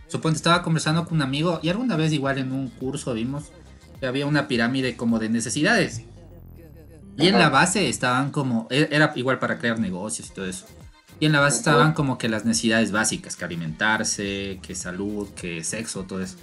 [0.08, 3.52] Suponte, estaba conversando con un amigo y alguna vez igual en un curso vimos
[4.02, 6.02] había una pirámide como de necesidades.
[7.16, 10.66] Y en la base estaban como, e- era igual para crear negocios y todo eso.
[11.20, 15.64] Y en la base estaban como que las necesidades básicas, que alimentarse, que salud, que
[15.64, 16.36] sexo, todo eso.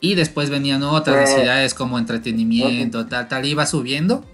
[0.00, 4.24] Y después venían otras necesidades como entretenimiento, tal, tal, iba subiendo.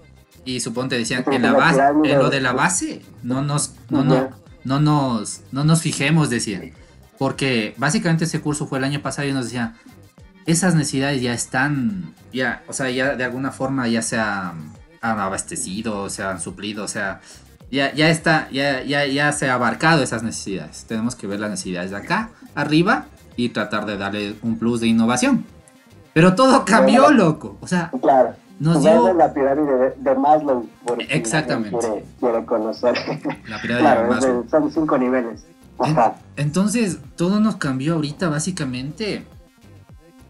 [0.45, 4.03] Y suponte decían, Sí, en la base, en lo de la base, no nos, no,
[4.03, 4.29] no,
[4.63, 6.73] no nos, no nos fijemos, decían.
[7.17, 9.75] Porque básicamente ese curso fue el año pasado y nos decían,
[10.51, 15.19] esas necesidades ya están, ya, o sea, ya de alguna forma ya se han, han
[15.19, 17.21] abastecido, se han suplido, o sea,
[17.71, 20.85] ya, ya está, ya, ya, ya se ha abarcado esas necesidades.
[20.87, 23.05] Tenemos que ver las necesidades de acá, arriba,
[23.37, 25.45] y tratar de darle un plus de innovación.
[26.13, 27.57] Pero todo cambió, loco.
[27.61, 28.35] O sea, Claro.
[28.59, 30.67] nos Esa dio la pirámide de, de Maslow.
[31.07, 31.77] Exactamente.
[31.79, 32.93] Quiere, quiere conocer.
[33.47, 34.43] la pirámide de claro, es Maslow.
[34.43, 35.45] de- son cinco niveles.
[35.79, 36.15] Ajá.
[36.35, 39.25] Entonces, todo nos cambió ahorita, básicamente.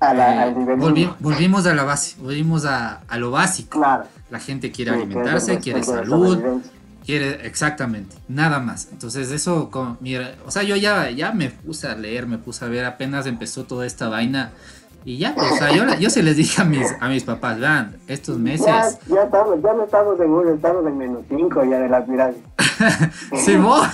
[0.02, 3.80] A la, Eh, al nivel volvi- volvimos a la base, volvimos a, a lo básico.
[3.80, 4.04] Claro.
[4.30, 6.62] La gente quiere Sí, alimentarse, quiere salud,
[7.06, 8.88] quiere exactamente, nada más.
[8.92, 12.66] Entonces eso, como, mira, o sea, yo ya, ya me puse a leer, me puse
[12.66, 14.52] a ver, apenas empezó toda esta vaina.
[15.04, 17.60] Y ya, pues, o sea, yo, yo se les dije a mis, a mis papás,
[17.60, 18.68] vean, estos meses...
[18.68, 22.06] Ya, ya, estamos, ya no estamos en uno, estamos en menos 5 ya de la
[22.06, 22.42] pirámide.
[23.44, 23.88] sí, vos.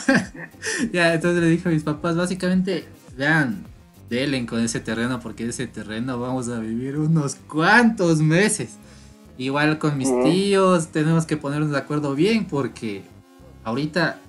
[0.92, 3.64] ya, entonces le dije a mis papás, básicamente, vean,
[4.10, 8.78] delen con ese terreno porque ese terreno vamos a vivir unos cuantos meses.
[9.38, 13.04] Igual con mis tíos tenemos que ponernos de acuerdo bien porque
[13.64, 14.20] ahorita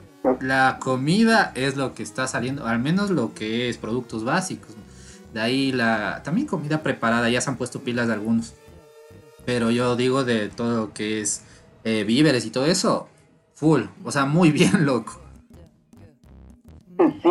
[0.41, 4.75] la comida es lo que está saliendo, al menos lo que es productos básicos.
[5.33, 8.55] De ahí la también comida preparada, ya se han puesto pilas de algunos.
[9.47, 11.43] Pero yo digo de todo lo que es
[11.85, 13.09] eh, víveres y todo eso,
[13.55, 15.21] full, o sea, muy bien loco.
[16.99, 17.31] Sí,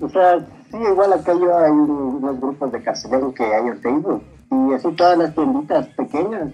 [0.00, 4.22] o sea, sí, igual acá yo hay unos grupos de carcelero que hay en Facebook
[4.50, 6.52] y así todas las tienditas pequeñas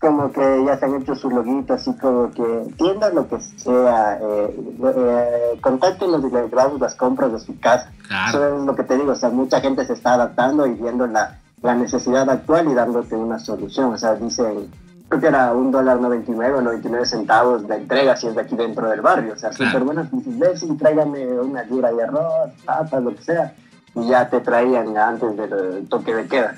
[0.00, 4.18] como que ya se han hecho su loguito, así como que tiendas lo que sea,
[4.20, 7.90] eh, eh, contáctenos y les grabamos las compras de su casa.
[8.28, 11.06] Eso es lo que te digo, o sea, mucha gente se está adaptando y viendo
[11.06, 13.94] la, la necesidad actual y dándote una solución.
[13.94, 14.70] O sea, dicen,
[15.08, 18.56] creo que era un dólar 99 o 99 centavos la entrega si es de aquí
[18.56, 19.34] dentro del barrio.
[19.34, 20.08] O sea, súper buenas.
[20.12, 23.54] Y tráigame una libra de arroz, papas, lo que sea.
[23.94, 26.56] Y ya te traían antes del toque de queda.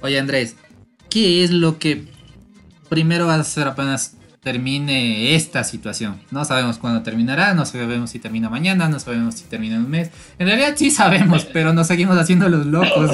[0.00, 0.56] Oye, Andrés,
[1.08, 2.08] ¿qué es lo que
[2.88, 6.20] primero va a hacer apenas termine esta situación?
[6.30, 9.90] No sabemos cuándo terminará, no sabemos si termina mañana, no sabemos si termina en un
[9.90, 10.10] mes.
[10.38, 13.12] En realidad sí sabemos, pero nos seguimos haciendo los locos.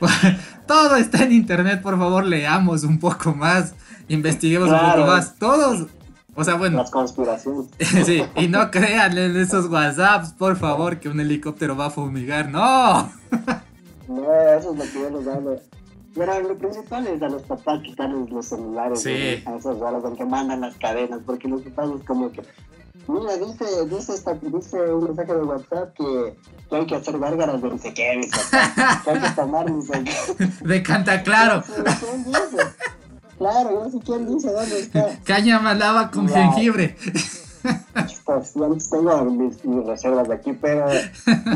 [0.70, 3.74] Todo está en internet, por favor, leamos un poco más,
[4.06, 5.34] investiguemos un poco más.
[5.34, 5.88] Todos
[6.36, 6.76] o sea, bueno.
[6.76, 7.66] Las conspiraciones.
[8.06, 12.48] sí, y no crean en esos WhatsApps, por favor, que un helicóptero va a fumigar.
[12.50, 13.10] ¡No!
[14.08, 15.56] no, eso es lo que yo les hablo.
[16.14, 20.24] Pero lo principal es a los papás quitarles los celulares a esas horas en que
[20.24, 22.42] mandan las cadenas, porque los papás es como que,
[23.08, 26.36] mira, dice, dice, esta, dice un mensaje de WhatsApp que,
[26.68, 28.20] que hay que hacer gárgaras de no sé qué,
[29.04, 29.88] que hay que tomar mis
[30.60, 31.62] De canta claro.
[33.38, 35.18] Claro, yo no sé quién dice dónde está.
[35.24, 36.96] Caña malaba con jengibre.
[38.24, 40.86] Pues yo tengo mis, mis, reservas de aquí, pero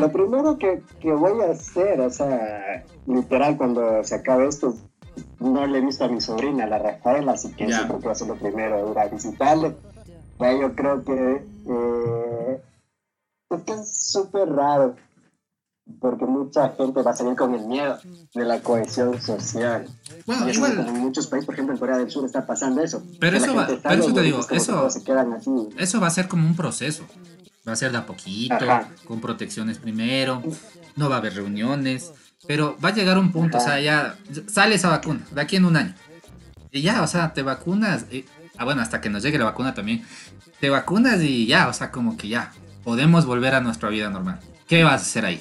[0.00, 4.74] lo primero que, que, voy a hacer, o sea, literal, cuando se acabe esto,
[5.40, 8.12] no le he visto a mi sobrina, la Rafaela, así que eso creo que va
[8.12, 9.76] a ser lo primero, ir a visitarle.
[10.40, 12.60] Ya yo creo que eh,
[13.50, 14.96] es que es súper raro,
[16.00, 17.98] porque mucha gente va a salir con el miedo
[18.34, 19.86] de la cohesión social.
[20.26, 20.86] Bueno, igual.
[20.86, 23.02] en muchos países, por ejemplo en Corea del Sur, está pasando eso.
[23.20, 24.88] Pero eso va, pero eso te digo, eso,
[25.78, 27.04] eso va a ser como un proceso.
[27.66, 28.66] Va a ser de a poquito,
[29.06, 30.42] con protecciones primero,
[30.96, 32.12] no va a haber reuniones,
[32.46, 34.16] pero va a llegar un punto, o sea, ya
[34.48, 35.94] sale esa vacuna, de aquí en un año.
[36.70, 38.04] Y ya, o sea, te vacunas,
[38.58, 40.04] ah, bueno, hasta que nos llegue la vacuna también,
[40.60, 42.52] te vacunas y ya, o sea, como que ya,
[42.84, 44.40] podemos volver a nuestra vida normal.
[44.68, 45.40] ¿Qué vas a hacer ahí?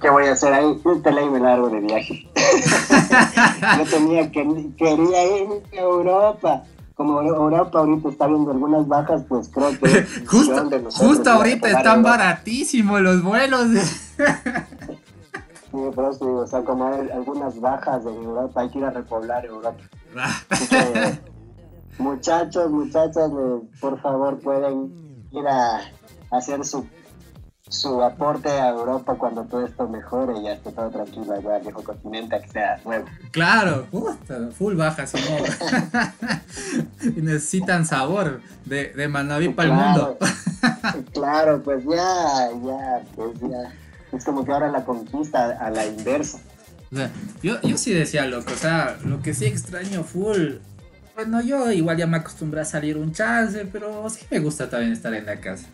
[0.00, 0.80] ¿Qué voy a hacer ahí?
[1.02, 2.26] Te leí me largo de viaje.
[3.78, 6.62] Yo tenía que quería ir a Europa.
[6.94, 13.00] Como Europa ahorita está viendo algunas bajas, pues creo que justo, justo ahorita están baratísimos
[13.00, 13.68] los vuelos.
[15.70, 18.90] sí, pero sí, o sea, como hay algunas bajas en Europa, hay que ir a
[18.90, 19.82] repoblar Europa.
[21.98, 23.30] muchachos, muchachas,
[23.80, 24.92] por favor pueden
[25.32, 25.80] ir a
[26.30, 26.86] hacer su
[27.70, 31.62] su aporte a Europa cuando todo esto mejore y ya esté todo tranquilo allá al
[31.62, 33.06] viejo continente que sea nuevo.
[33.30, 33.86] Claro,
[34.58, 35.18] full baja si
[37.16, 40.18] y necesitan sabor de, de Manaví para el mundo.
[41.12, 43.72] claro, pues ya, ya, pues ya.
[44.12, 46.40] Es como que ahora la conquista a la inversa.
[46.92, 47.10] O sea,
[47.42, 50.54] yo, yo sí decía, loco, o sea, lo que sí extraño full
[51.14, 54.92] bueno, yo igual ya me acostumbré a salir un chance, pero sí me gusta también
[54.92, 55.66] estar en la casa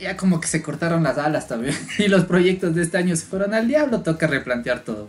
[0.00, 1.74] ya como que se cortaron las alas también.
[1.98, 5.08] Y los proyectos de este año se fueron al diablo, toca replantear todo.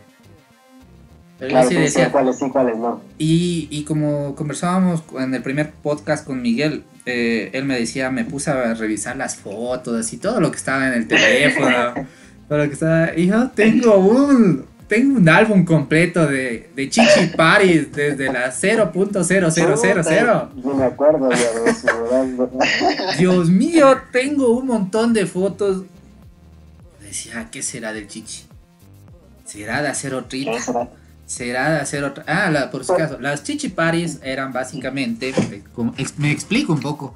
[1.37, 3.01] claro, sí decía, cuáles sí, cuáles no.
[3.17, 8.25] Y, y, como conversábamos en el primer podcast con Miguel, eh, él me decía, me
[8.25, 11.93] puse a revisar las fotos y todo lo que estaba en el teléfono.
[12.49, 13.13] lo que.
[13.17, 20.49] Y yo tengo un, tengo un álbum completo de, de Chichi Paris desde la 0.0000.
[20.63, 21.37] No me acuerdo de.
[23.17, 25.83] Dios mío, tengo un montón de fotos.
[27.01, 28.43] Decía, ¿qué será del Chichi?
[29.45, 30.59] ¿Será de hacer otrita?
[31.25, 32.23] ¿Será de hacer otra?
[32.27, 35.33] Ah, por si acaso, las Chichi Paris eran básicamente,
[36.17, 37.15] me explico un poco,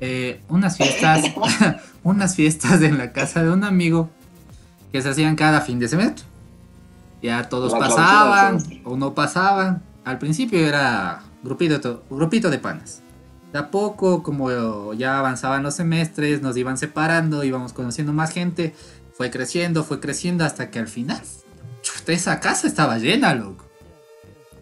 [0.00, 1.24] eh, unas fiestas,
[2.02, 4.08] unas fiestas en la casa de un amigo
[4.92, 6.24] que se hacían cada fin de semestre.
[7.22, 9.82] Ya todos pasaban o no pasaban.
[10.04, 13.02] Al principio era grupito, grupito de panas.
[13.52, 18.74] De a poco, como ya avanzaban los semestres, nos iban separando, íbamos conociendo más gente.
[19.14, 21.20] fue creciendo, fue creciendo hasta que al final,
[22.06, 23.66] esa casa estaba llena, loco.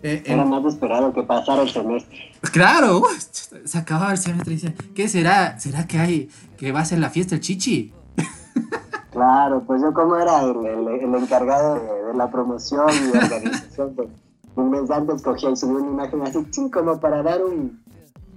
[0.02, 2.32] Eh, Era más esperado que pasara el semestre.
[2.52, 3.02] Claro,
[3.64, 5.58] se acababa el semestre y dice, ¿qué será?
[5.60, 7.92] ¿Será que hay, que va a ser la fiesta el chichi?
[9.11, 14.09] Claro, pues yo como era el, encargado de, la promoción y organización, pues
[14.55, 17.81] un mes antes cogía y subí una imagen así, como para dar un,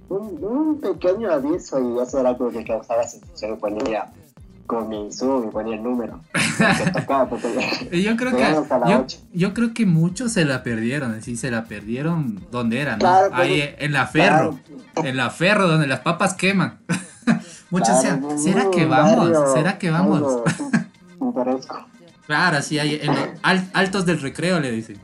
[0.08, 4.06] un, pequeño aviso y eso era como que causaba sensación, ponía
[4.66, 6.20] con mi sub y ponía el número.
[7.92, 12.80] yo creo que yo, creo que muchos se la perdieron, sí se la perdieron donde
[12.80, 13.06] era, ¿no?
[13.32, 14.58] Ahí en la ferro,
[14.96, 16.80] en la ferro donde las papas queman.
[17.70, 19.52] muchos decían, ¿será que vamos?
[19.52, 20.42] ¿Será que vamos?
[22.26, 24.98] claro, sí, hay en altos del recreo le dicen.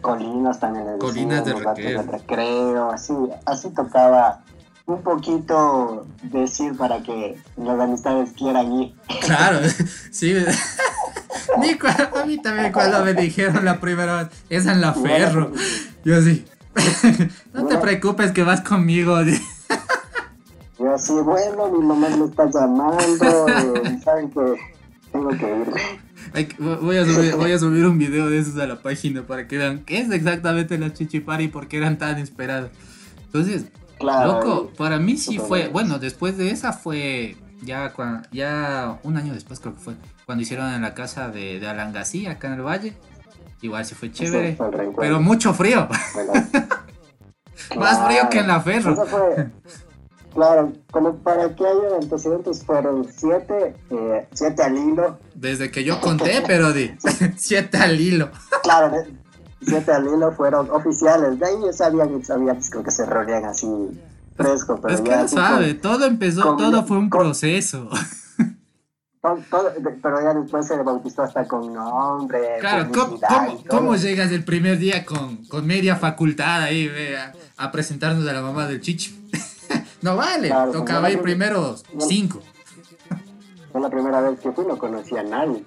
[0.00, 0.98] Colinas también.
[0.98, 2.02] Colinas de recreo.
[2.02, 2.90] recreo.
[2.90, 3.14] Así,
[3.46, 4.42] así tocaba
[4.86, 8.94] un poquito decir para que las amistades quieran ir.
[9.20, 9.60] Claro,
[10.10, 10.34] sí.
[11.54, 15.52] a mí también cuando me dijeron la primera vez, es en la ferro.
[16.04, 16.44] Yo así,
[17.52, 19.18] no te preocupes que vas conmigo.
[20.82, 24.54] Yo así, bueno, mi mamá me está llamando, eh, saben que
[25.12, 26.02] tengo que irme
[26.58, 29.58] voy, a subir, voy a subir un video de esos a la página para que
[29.58, 32.70] vean qué es exactamente la chichipari y por qué eran tan esperadas.
[33.26, 33.66] Entonces,
[34.00, 37.92] loco, para mí sí fue, bueno, después de esa fue ya,
[38.30, 39.94] ya un año después creo que fue,
[40.26, 42.94] cuando hicieron en la casa de, de Alangasí, acá en el Valle.
[43.60, 44.58] Igual se fue chévere,
[44.98, 45.86] pero mucho frío.
[47.76, 48.96] Más frío que en la ferro.
[50.34, 55.18] Claro, como para que haya antecedentes fueron siete, eh, siete al hilo.
[55.34, 56.90] Desde que yo conté, pero di,
[57.36, 58.30] siete al hilo.
[58.62, 59.04] Claro,
[59.60, 61.38] siete al hilo fueron oficiales.
[61.38, 63.66] De ahí sabían, sabían creo que se reunían así
[64.34, 64.78] fresco.
[64.80, 67.90] Pero es que no sabe, todo empezó, todo fue un proceso.
[69.20, 72.56] pero ya después se bautizó hasta con nombre.
[72.58, 73.20] Claro, ¿cómo,
[73.68, 78.40] cómo, llegas el primer día con, con media facultad ahí a, a presentarnos a la
[78.40, 79.12] mamá del chicho?
[80.02, 82.40] No vale, tocaba ir primero cinco.
[83.72, 85.64] Fue la primera vez que fui, no conocía a nadie.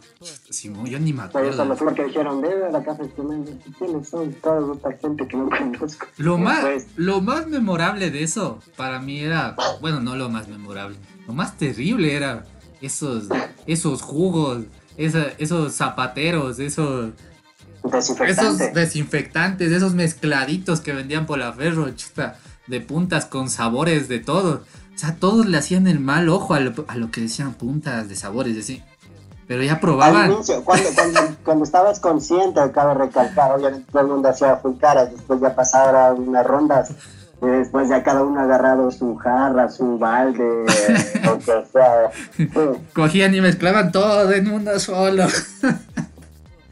[0.52, 1.58] Sí, yo ni me acuerdo.
[1.58, 4.32] Pero eso que dijeron, de la casa ¿quiénes son?
[4.34, 6.06] Toda esta gente que no conozco.
[6.18, 10.98] Lo más, lo más memorable de eso, para mí era, bueno, no lo más memorable,
[11.26, 12.46] lo más terrible era
[12.80, 13.28] esos,
[13.66, 14.66] esos jugos,
[14.98, 17.12] esos zapateros, esos...
[17.84, 18.62] Desinfectantes.
[18.62, 22.36] Esos desinfectantes, esos mezcladitos que vendían por la ferro, chuta
[22.68, 24.62] de puntas con sabores de todo.
[24.94, 28.58] O sea, todos le hacían el mal ojo a lo, que decían puntas de sabores,
[28.58, 28.82] así.
[29.48, 30.34] Pero ya probaban.
[31.44, 36.28] cuando, estabas consciente, cabe recalcar, obviamente todo el mundo hacía full caras, después ya pasaron
[36.28, 36.92] unas rondas,
[37.42, 40.66] después ya cada uno agarrado su jarra, su balde,
[41.26, 42.80] lo que sea.
[42.94, 45.26] Cogían y mezclaban todo en uno solo.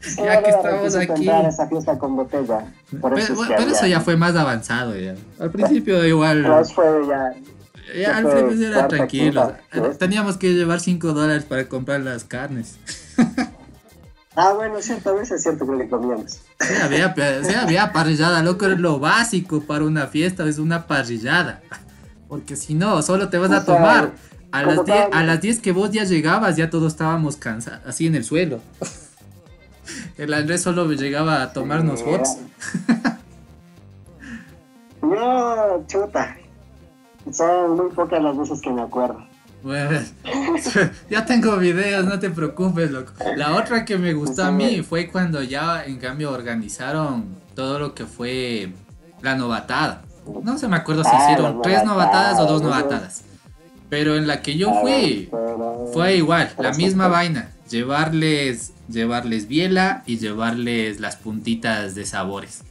[0.16, 1.28] ya que estamos aquí.
[1.28, 2.66] esa fiesta con botella.
[2.90, 5.14] pero, eso ya fue más avanzado ya.
[5.38, 6.42] Al principio igual.
[6.42, 7.34] Pero fue ya.
[7.98, 9.52] Ya al principio era tranquilo.
[9.98, 12.78] Teníamos que llevar 5 dólares para comprar las carnes.
[14.36, 16.40] Ah, bueno, cierto, a veces es cierto que le comíamos.
[16.58, 17.14] Sí, había,
[17.44, 21.62] sí, había parrillada, loco, es lo básico para una fiesta, es una parrillada.
[22.28, 24.12] Porque si no, solo te vas a tomar.
[24.50, 28.06] A las, 10, a las 10 que vos ya llegabas, ya todos estábamos cansados, así
[28.06, 28.60] en el suelo.
[30.16, 32.36] El Andrés solo llegaba a tomarnos fotos.
[35.02, 36.36] no, chuta.
[37.32, 39.26] Son muy pocas las veces que me acuerdo.
[39.62, 39.98] Bueno,
[41.10, 43.14] ya tengo videos, no te preocupes, loco.
[43.36, 47.94] La otra que me gustó a mí fue cuando ya, en cambio, organizaron todo lo
[47.94, 48.74] que fue
[49.22, 50.02] la novatada.
[50.42, 53.24] No se me acuerdo si ah, hicieron tres novatadas o dos novatadas.
[53.88, 55.30] Pero en la que yo fui,
[55.94, 57.48] fue igual, la misma vaina.
[57.70, 62.62] Llevarles llevarles biela y llevarles las puntitas de sabores.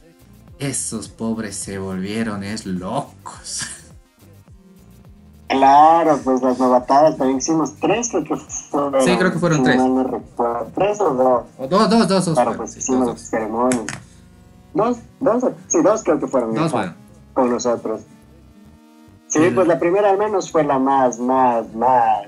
[0.58, 3.66] Esos pobres se volvieron es locos.
[5.48, 9.02] Claro, pues las novatadas también hicimos tres, creo que fueron.
[9.02, 9.80] Sí, creo que fueron tres.
[10.74, 11.42] ¿Tres o dos?
[11.58, 12.24] O dos, dos, dos.
[12.24, 13.84] dos claro, pues hicimos dos, ceremonias.
[14.72, 16.54] Dos, dos, sí, dos creo que fueron.
[16.54, 16.94] Dos fueron.
[17.34, 18.00] Con nosotros.
[19.28, 22.26] Sí, pues la primera al menos fue la más, más, más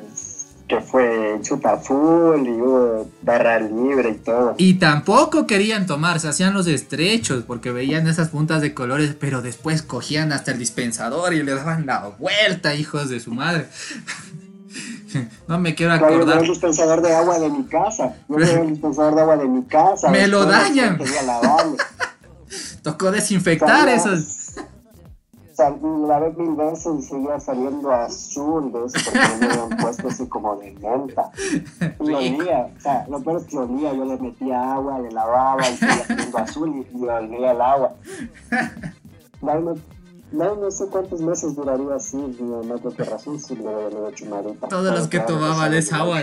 [0.68, 4.54] que fue chupa full y hubo barra libre y todo.
[4.58, 9.42] Y tampoco querían tomar, se hacían los estrechos porque veían esas puntas de colores, pero
[9.42, 13.68] después cogían hasta el dispensador y le daban la vuelta, hijos de su madre.
[15.48, 16.36] no me quiero acordar.
[16.36, 18.16] Yo el dispensador de agua de mi casa.
[18.28, 20.10] Yo el dispensador de agua de mi casa.
[20.10, 20.98] Me lo dañan.
[22.82, 24.45] Tocó desinfectar esos.
[25.58, 30.26] La vez mil veces y seguía saliendo azul de eso porque me habían puesto así
[30.26, 31.30] como de menta.
[32.00, 35.10] Y lo olía, o sea, lo peor es que olía, yo le metía agua, le
[35.10, 37.94] lavaba y seguía saliendo azul y, y olía el agua.
[39.42, 39.76] No,
[40.32, 44.10] no, no, sé cuántos meses duraría así, no, no creo que razón si le hecho
[44.12, 44.66] chumadita.
[44.66, 46.22] Todos los que tomaban esa agua.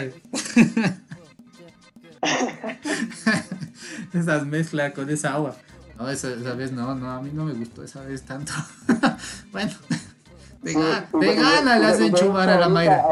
[4.14, 5.56] Esas mezclas con esa agua.
[5.98, 8.52] No, esa, vez no, no, a mí no me gustó esa vez tanto.
[9.52, 9.72] bueno,
[10.62, 10.74] de,
[11.36, 13.04] gana le hacen chumar a la Mayra.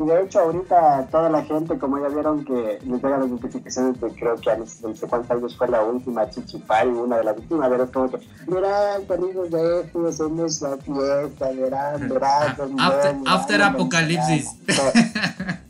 [0.00, 4.00] Y de hecho, ahorita toda la gente, como ya vieron que les llegan las notificaciones
[4.00, 7.36] de creo que a no sé cuántos años fue la última Chichipari, una de las
[7.36, 12.56] últimas, pero como que, verán, amigos de esto, hacemos la fiesta, verán, verán.
[12.78, 14.50] After, after Apocalipsis.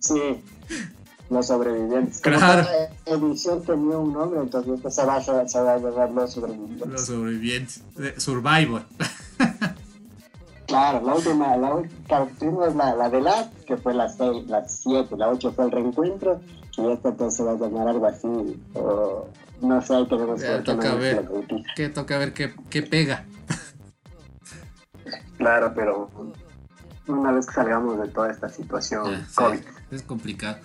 [0.00, 0.42] Sí,
[1.32, 2.20] los sobrevivientes.
[2.20, 2.66] Claro.
[3.06, 6.88] edición tenía un nombre, entonces pues, se va, a, se va a llamar los sobrevivientes.
[6.88, 7.82] Los sobrevivientes.
[8.18, 8.84] Survivor.
[10.64, 14.66] Claro, la última, la última tuvimos la, la de la, que fue la 6, la
[14.66, 16.40] 7, la 8 fue el reencuentro,
[16.78, 19.28] y esta entonces se va a llamar algo así, o
[19.60, 21.28] no sé, tenemos que toca ver,
[21.76, 23.26] que toca ver qué, qué pega.
[25.36, 26.08] Claro, pero
[27.06, 29.60] una vez que salgamos de toda esta situación COVID.
[29.90, 30.58] es complicado.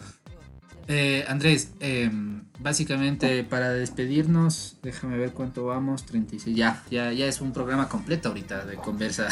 [0.88, 2.10] Eh, Andrés, eh,
[2.60, 8.30] básicamente para despedirnos, déjame ver cuánto vamos, 36, ya, ya, ya es un programa completo
[8.30, 9.28] ahorita de conversa.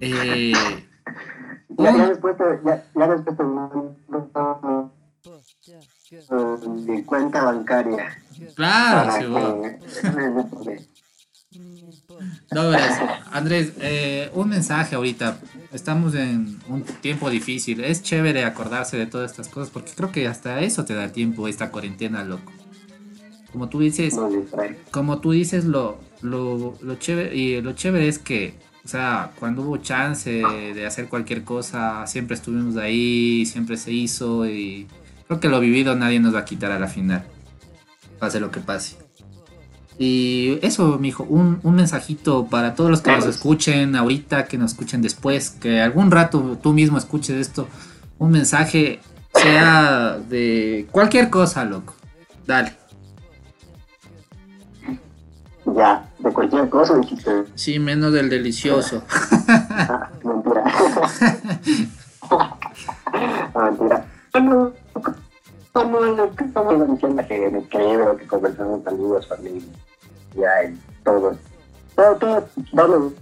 [0.00, 0.52] eh,
[1.78, 3.38] ya, ya, después ya, ya después
[6.68, 8.18] mi cuenta bancaria.
[8.54, 9.24] Claro, sí,
[12.52, 12.62] no,
[13.32, 15.38] Andrés, eh, un mensaje ahorita.
[15.72, 17.82] Estamos en un tiempo difícil.
[17.82, 21.48] Es chévere acordarse de todas estas cosas porque creo que hasta eso te da tiempo
[21.48, 22.52] esta cuarentena, loco.
[23.52, 24.16] Como tú dices,
[24.92, 29.62] como tú dices, lo, lo, lo chévere, y lo chévere es que, o sea, cuando
[29.62, 34.86] hubo chance de hacer cualquier cosa, siempre estuvimos ahí, siempre se hizo y
[35.26, 37.24] creo que lo vivido nadie nos va a quitar a la final.
[38.20, 39.09] Pase lo que pase.
[40.02, 44.70] Y eso, mijo, un, un mensajito para todos los que nos escuchen ahorita, que nos
[44.70, 47.68] escuchen después, que algún rato tú mismo escuches esto.
[48.18, 49.00] Un mensaje,
[49.34, 51.92] sea de cualquier cosa, loco.
[52.46, 52.72] Dale.
[55.66, 57.44] Ya, de cualquier cosa dijiste.
[57.54, 59.04] Sí, menos del delicioso.
[59.48, 60.64] Ah, mentira.
[63.54, 64.06] ah, mentira.
[64.32, 64.72] Bueno,
[65.74, 69.60] como lo que estamos diciendo que me creo que conversamos amigos, familia
[70.34, 71.36] ya en todo,
[71.94, 73.12] todo, todo, vamos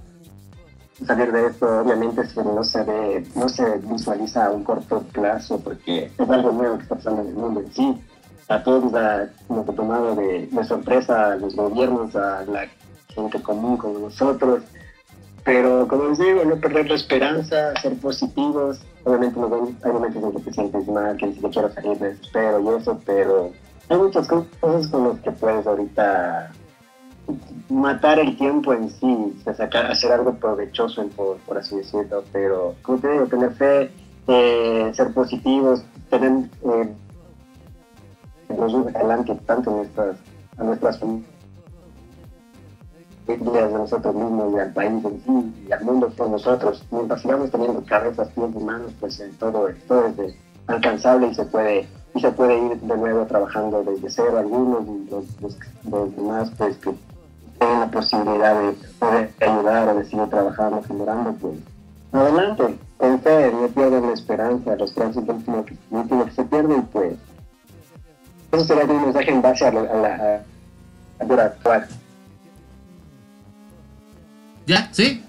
[1.03, 5.01] a salir de esto, obviamente si no se ve, no se visualiza a un corto
[5.13, 8.01] plazo porque es algo nuevo que está pasando en el mundo en sí.
[8.49, 12.67] A todos nos ha tomado de, sorpresa a los gobiernos, a la
[13.09, 14.63] gente común como nosotros.
[15.45, 18.81] Pero como les digo, no perder la esperanza, ser positivos.
[19.05, 19.39] Obviamente
[19.85, 22.99] hay momentos en que te sientes mal, que ni quiero salir de desespero y eso,
[23.05, 23.53] pero
[23.91, 26.51] hay muchas cosas con las que puedes ahorita
[27.69, 33.11] matar el tiempo en sí, sacar, hacer algo provechoso, por, así decirlo, pero como te
[33.11, 33.91] digo, tener fe,
[34.27, 36.95] eh, ser positivos, tener eh,
[38.95, 40.17] adelante tanto a nuestras,
[40.57, 41.27] a nuestras familias
[43.27, 46.83] de nosotros mismos y al país en sí y al mundo por nosotros.
[46.91, 50.35] Mientras sigamos teniendo cabezas, pies y manos, pues todo, todo es
[50.67, 55.11] alcanzable y se puede y se puede ir de nuevo trabajando desde cero algunos y
[55.11, 55.25] los,
[55.91, 56.95] los demás pues que
[57.59, 61.55] tengan la posibilidad de poder ayudar o de seguir trabajando, generando, pues
[62.13, 66.77] adelante, en fe, no pierdan la esperanza, los esperanza es último que, último se pierde
[66.77, 67.15] y pues
[68.53, 69.81] eso sería un mensaje en base a la,
[71.21, 71.87] a la, actual.
[74.67, 74.89] ¿Ya?
[74.93, 75.23] ¿Sí?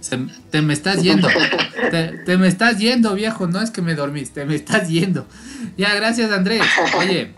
[0.50, 1.28] te me estás yendo.
[1.90, 3.46] Te, te, me estás yendo, viejo.
[3.46, 5.26] No es que me dormiste, te me estás yendo.
[5.76, 6.62] Ya, gracias, Andrés.
[6.98, 7.34] Oye,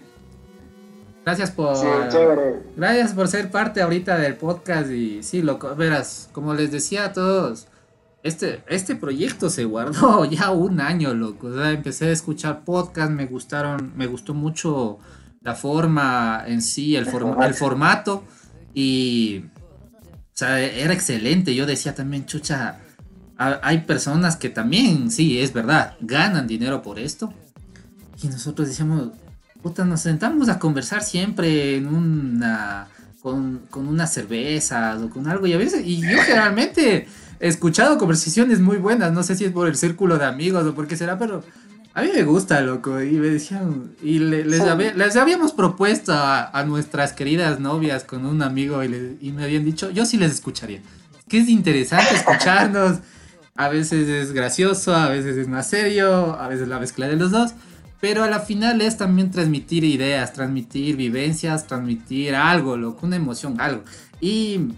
[1.26, 1.76] Gracias por.
[2.76, 4.92] Gracias por ser parte ahorita del podcast.
[4.92, 7.66] Y sí, loco, verás, como les decía a todos,
[8.22, 11.52] este, este proyecto se guardó ya un año, loco.
[11.64, 14.98] empecé a escuchar podcast, me gustaron, me gustó mucho
[15.40, 17.08] la forma en sí, el,
[17.42, 18.22] el formato.
[18.72, 19.46] Y.
[19.46, 21.56] O sea, era excelente.
[21.56, 22.78] Yo decía también, chucha.
[23.36, 27.32] Hay personas que también, sí, es verdad, ganan dinero por esto.
[28.22, 29.10] Y nosotros decíamos,
[29.84, 32.88] nos sentamos a conversar siempre en una.
[33.22, 35.48] Con, con una cerveza o con algo.
[35.48, 37.08] Y a veces, y yo generalmente
[37.40, 39.12] he escuchado conversaciones muy buenas.
[39.12, 41.42] No sé si es por el círculo de amigos o por qué será, pero
[41.94, 43.02] A mí me gusta, loco.
[43.02, 43.96] Y me decían.
[44.02, 49.64] Y les, habíamos propuesto a, nuestras queridas novias con un amigo y, y, me habían
[49.64, 50.80] dicho, yo sí les escucharía.
[51.26, 53.00] Que es interesante escucharnos.
[53.56, 57.30] A veces es gracioso, a veces es más serio, a veces la mezcla de los
[57.30, 57.54] dos.
[58.00, 63.60] Pero a la final es también transmitir ideas, transmitir vivencias, transmitir algo, loco, una emoción,
[63.60, 63.82] algo.
[64.20, 64.68] Y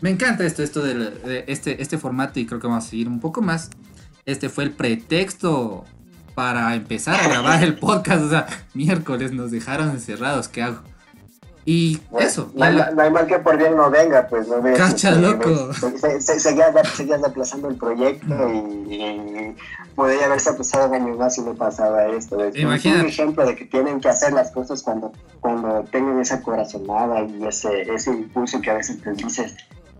[0.00, 3.20] me encanta esto, esto de, este, este formato y creo que vamos a seguir un
[3.20, 3.70] poco más.
[4.26, 5.84] Este fue el pretexto
[6.34, 8.22] para empezar a grabar el podcast.
[8.22, 10.82] O sea, miércoles nos dejaron encerrados, ¿qué hago?
[11.70, 12.50] Y eso.
[12.54, 14.78] No, hay mal que por bien no venga, pues no ves.
[14.78, 15.68] Cacha, loco.
[16.18, 19.54] seguías, aplazando el proyecto y,
[19.94, 22.42] podría haberse aplazado años más si no pasaba esto.
[22.42, 27.24] Es un ejemplo de que tienen que hacer las cosas cuando, cuando tengan esa corazonada
[27.24, 29.54] y ese, ese impulso que a veces te dices,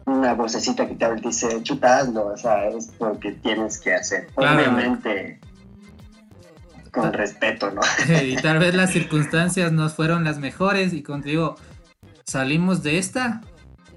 [0.06, 4.28] una vocecita que te dice, chutazlo, o sea, es porque tienes que hacer.
[4.36, 5.38] Obviamente
[7.00, 7.80] con respeto, ¿no?
[8.22, 11.56] y tal vez las circunstancias no fueron las mejores y contigo
[12.24, 13.42] salimos de esta,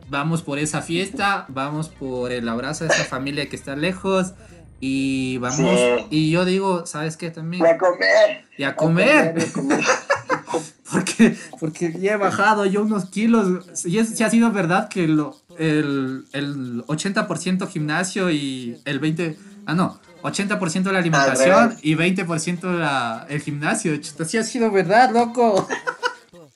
[0.10, 4.34] vamos por esa fiesta, vamos por el abrazo de esa familia que está lejos
[4.80, 5.80] y vamos
[6.10, 7.64] y yo digo, ¿sabes qué también?
[7.64, 8.46] Y a comer.
[8.58, 9.36] Y a comer.
[10.92, 15.08] porque porque ya he bajado yo unos kilos, y es, si ha sido verdad que
[15.08, 22.78] lo, el, el 80% gimnasio y el 20 ah no, 80% la alimentación y 20%
[22.78, 23.94] la, el gimnasio.
[23.94, 25.68] Esto sí ha sido verdad, loco.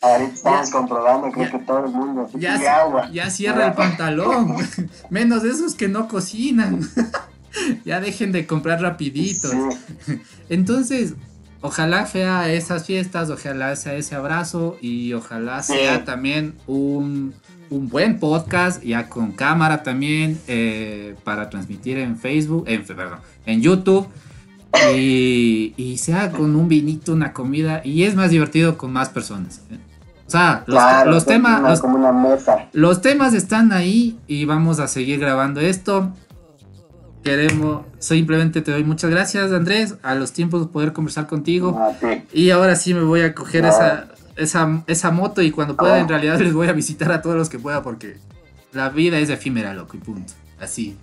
[0.02, 2.30] Ahorita estamos comprobando, creo que todo el mundo.
[2.36, 4.56] Ya, ya cierra el pantalón.
[5.10, 6.88] Menos esos que no cocinan.
[7.86, 9.54] ya dejen de comprar rapiditos.
[10.50, 11.16] Entonces,
[11.62, 17.34] ojalá sea esas fiestas, ojalá sea ese abrazo y ojalá sea también un
[17.76, 23.62] un buen podcast, ya con cámara también, eh, para transmitir en Facebook, en, perdón, en
[23.62, 24.08] YouTube.
[24.94, 29.62] Y, sea con un vinito, una comida, y es más divertido con más personas.
[29.72, 29.78] ¿eh?
[30.28, 31.62] O sea, los, temas.
[31.62, 31.82] Los,
[32.74, 36.12] los temas están ahí y vamos a seguir grabando esto.
[37.24, 41.80] Queremos, simplemente te doy muchas gracias, Andrés, a los tiempos de poder conversar contigo.
[42.34, 46.06] Y ahora sí me voy a coger esa, esa, esa moto y cuando pueda en
[46.06, 46.10] oh.
[46.10, 48.18] realidad les voy a visitar a todos los que pueda porque
[48.72, 50.34] la vida es efímera, loco, y punto.
[50.60, 50.98] Así.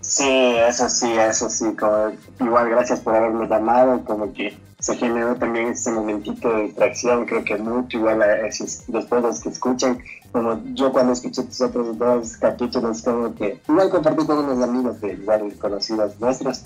[0.00, 1.74] Sí, eso sí, eso sí.
[1.78, 7.24] Como, igual gracias por haberme llamado, como que se generó también ese momentito de distracción,
[7.24, 8.22] creo que mucho, igual
[8.88, 9.98] después los que escuchan,
[10.30, 15.00] como yo cuando escuché tus otros dos capítulos, como que igual compartí con unos amigos
[15.00, 16.64] de igual conocidos nuestros,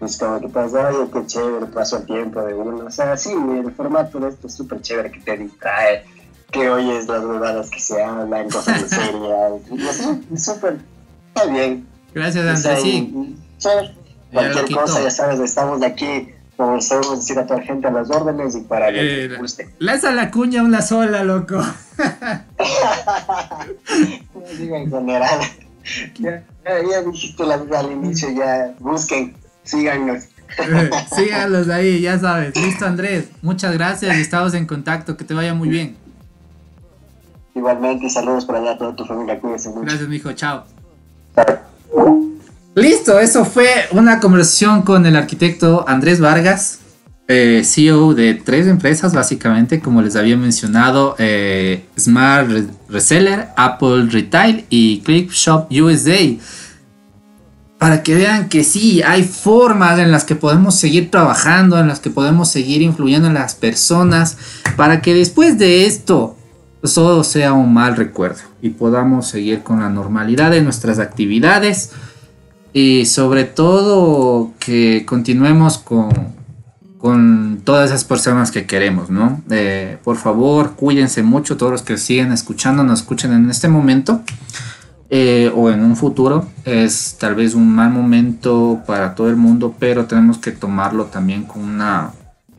[0.00, 2.86] es como que pasa, oye, qué chévere, paso el tiempo de uno.
[2.86, 6.04] O sea, sí, el formato de esto es súper chévere que te distrae,
[6.50, 9.52] que oyes las huevadas que se hablan, cosas de serias.
[10.32, 10.78] Es súper,
[11.34, 11.86] está bien.
[12.14, 12.82] Gracias, Andrés.
[12.82, 13.36] Sí.
[13.58, 13.94] Chévere.
[14.32, 16.28] Cualquier cosa, ya sabes, estamos aquí
[16.58, 19.70] como sabemos decir a toda la gente a las órdenes y para que eh, guste.
[19.78, 21.54] Lanza la cuña una sola, loco.
[24.34, 25.40] no en general.
[26.18, 29.36] Ya, ya dijiste la, al inicio, ya busquen
[29.68, 30.24] síganos.
[31.14, 32.56] Síganos ahí, ya sabes.
[32.56, 33.26] Listo, Andrés.
[33.42, 35.16] Muchas gracias y estamos en contacto.
[35.16, 35.96] Que te vaya muy bien.
[37.54, 39.38] Igualmente, saludos para allá a toda tu familia.
[39.38, 39.82] Cuídense mucho.
[39.82, 40.32] Gracias, mijo.
[40.32, 40.64] Chao.
[42.74, 46.78] Listo, eso fue una conversación con el arquitecto Andrés Vargas,
[47.26, 52.48] eh, CEO de tres empresas, básicamente, como les había mencionado: eh, Smart
[52.88, 56.38] Reseller, Apple Retail y Click Shop USA
[57.78, 62.00] para que vean que sí, hay formas en las que podemos seguir trabajando, en las
[62.00, 64.36] que podemos seguir influyendo en las personas,
[64.76, 66.36] para que después de esto
[66.94, 71.92] todo sea un mal recuerdo y podamos seguir con la normalidad de nuestras actividades
[72.72, 76.10] y sobre todo que continuemos con,
[76.98, 79.40] con todas esas personas que queremos, ¿no?
[79.50, 84.22] Eh, por favor, cuídense mucho, todos los que siguen escuchando, nos escuchen en este momento.
[85.10, 89.74] Eh, o en un futuro es tal vez un mal momento para todo el mundo,
[89.78, 92.12] pero tenemos que tomarlo también con una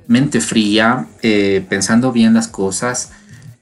[0.08, 3.12] mente fría, eh, pensando bien las cosas,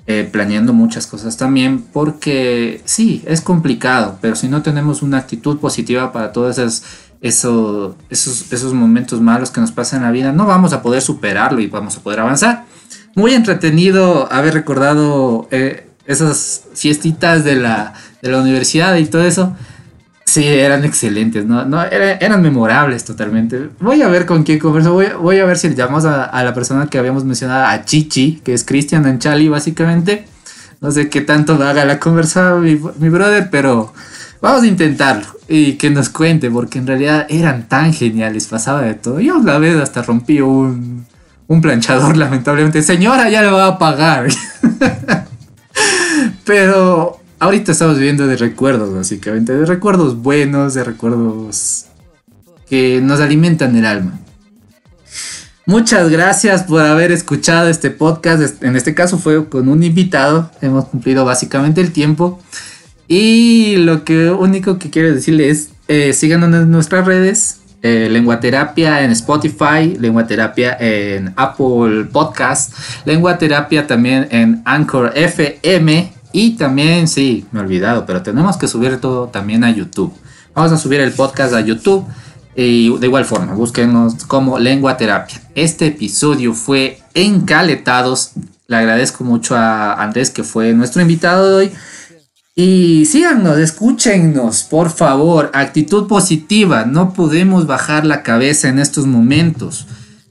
[0.06, 5.58] eh, planeando muchas cosas también, porque sí, es complicado, pero si no tenemos una actitud
[5.58, 6.84] positiva para todos esos,
[8.10, 11.60] esos, esos momentos malos que nos pasan en la vida, no vamos a poder superarlo
[11.60, 12.64] y vamos a poder avanzar.
[13.16, 15.50] Muy entretenido haber recordado
[16.06, 17.94] esas fiestitas de la
[18.28, 19.56] la universidad y todo eso,
[20.26, 21.66] sí, eran excelentes, ¿no?
[21.66, 23.70] no eran memorables totalmente.
[23.80, 26.88] Voy a ver con quién converso, voy, voy a ver si llamamos a, la persona
[26.88, 30.26] que habíamos mencionado, a Chichi, que es Cristian Anchali, básicamente.
[30.80, 33.94] No sé qué tanto haga la conversa mi, brother, pero
[34.42, 38.94] vamos a intentarlo y que nos cuente, porque en realidad eran tan geniales, pasaba de
[38.94, 39.20] todo.
[39.20, 41.08] Yo una vez hasta rompí un,
[41.48, 42.84] un planchador, lamentablemente.
[42.84, 44.28] Señora, ya le va a pagar.
[46.46, 49.54] Pero ahorita estamos viviendo de recuerdos, básicamente.
[49.54, 51.86] De recuerdos buenos, de recuerdos
[52.70, 54.20] que nos alimentan el alma.
[55.66, 58.64] Muchas gracias por haber escuchado este podcast.
[58.64, 60.50] En este caso fue con un invitado.
[60.62, 62.40] Hemos cumplido básicamente el tiempo.
[63.08, 67.60] Y lo que único que quiero decirles es eh, síganos en nuestras redes.
[67.84, 72.74] Eh, Lenguaterapia en Spotify, Lenguaterapia en Apple Podcast,
[73.06, 79.00] Lenguaterapia también en Anchor FM y también, sí, me he olvidado, pero tenemos que subir
[79.00, 80.14] todo también a YouTube.
[80.54, 82.06] Vamos a subir el podcast a YouTube.
[82.56, 85.40] Y de igual forma, búsquenos como Lengua Terapia.
[85.54, 88.32] Este episodio fue encaletados.
[88.66, 91.72] Le agradezco mucho a Andrés que fue nuestro invitado de hoy.
[92.56, 95.52] Y síganos, escúchenos, por favor.
[95.54, 96.86] Actitud positiva.
[96.86, 99.86] No podemos bajar la cabeza en estos momentos.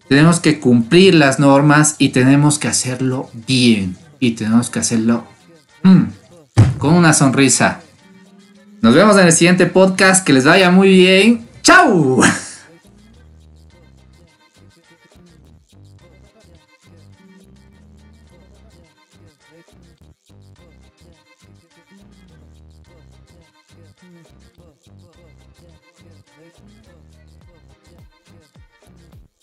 [0.08, 3.96] Tenemos que cumplir las normas y tenemos que hacerlo bien.
[4.18, 5.24] Y tenemos que hacerlo
[6.78, 7.80] con una sonrisa.
[8.80, 10.24] Nos vemos en el siguiente podcast.
[10.24, 11.48] Que les vaya muy bien.
[11.62, 12.20] ¡Chao!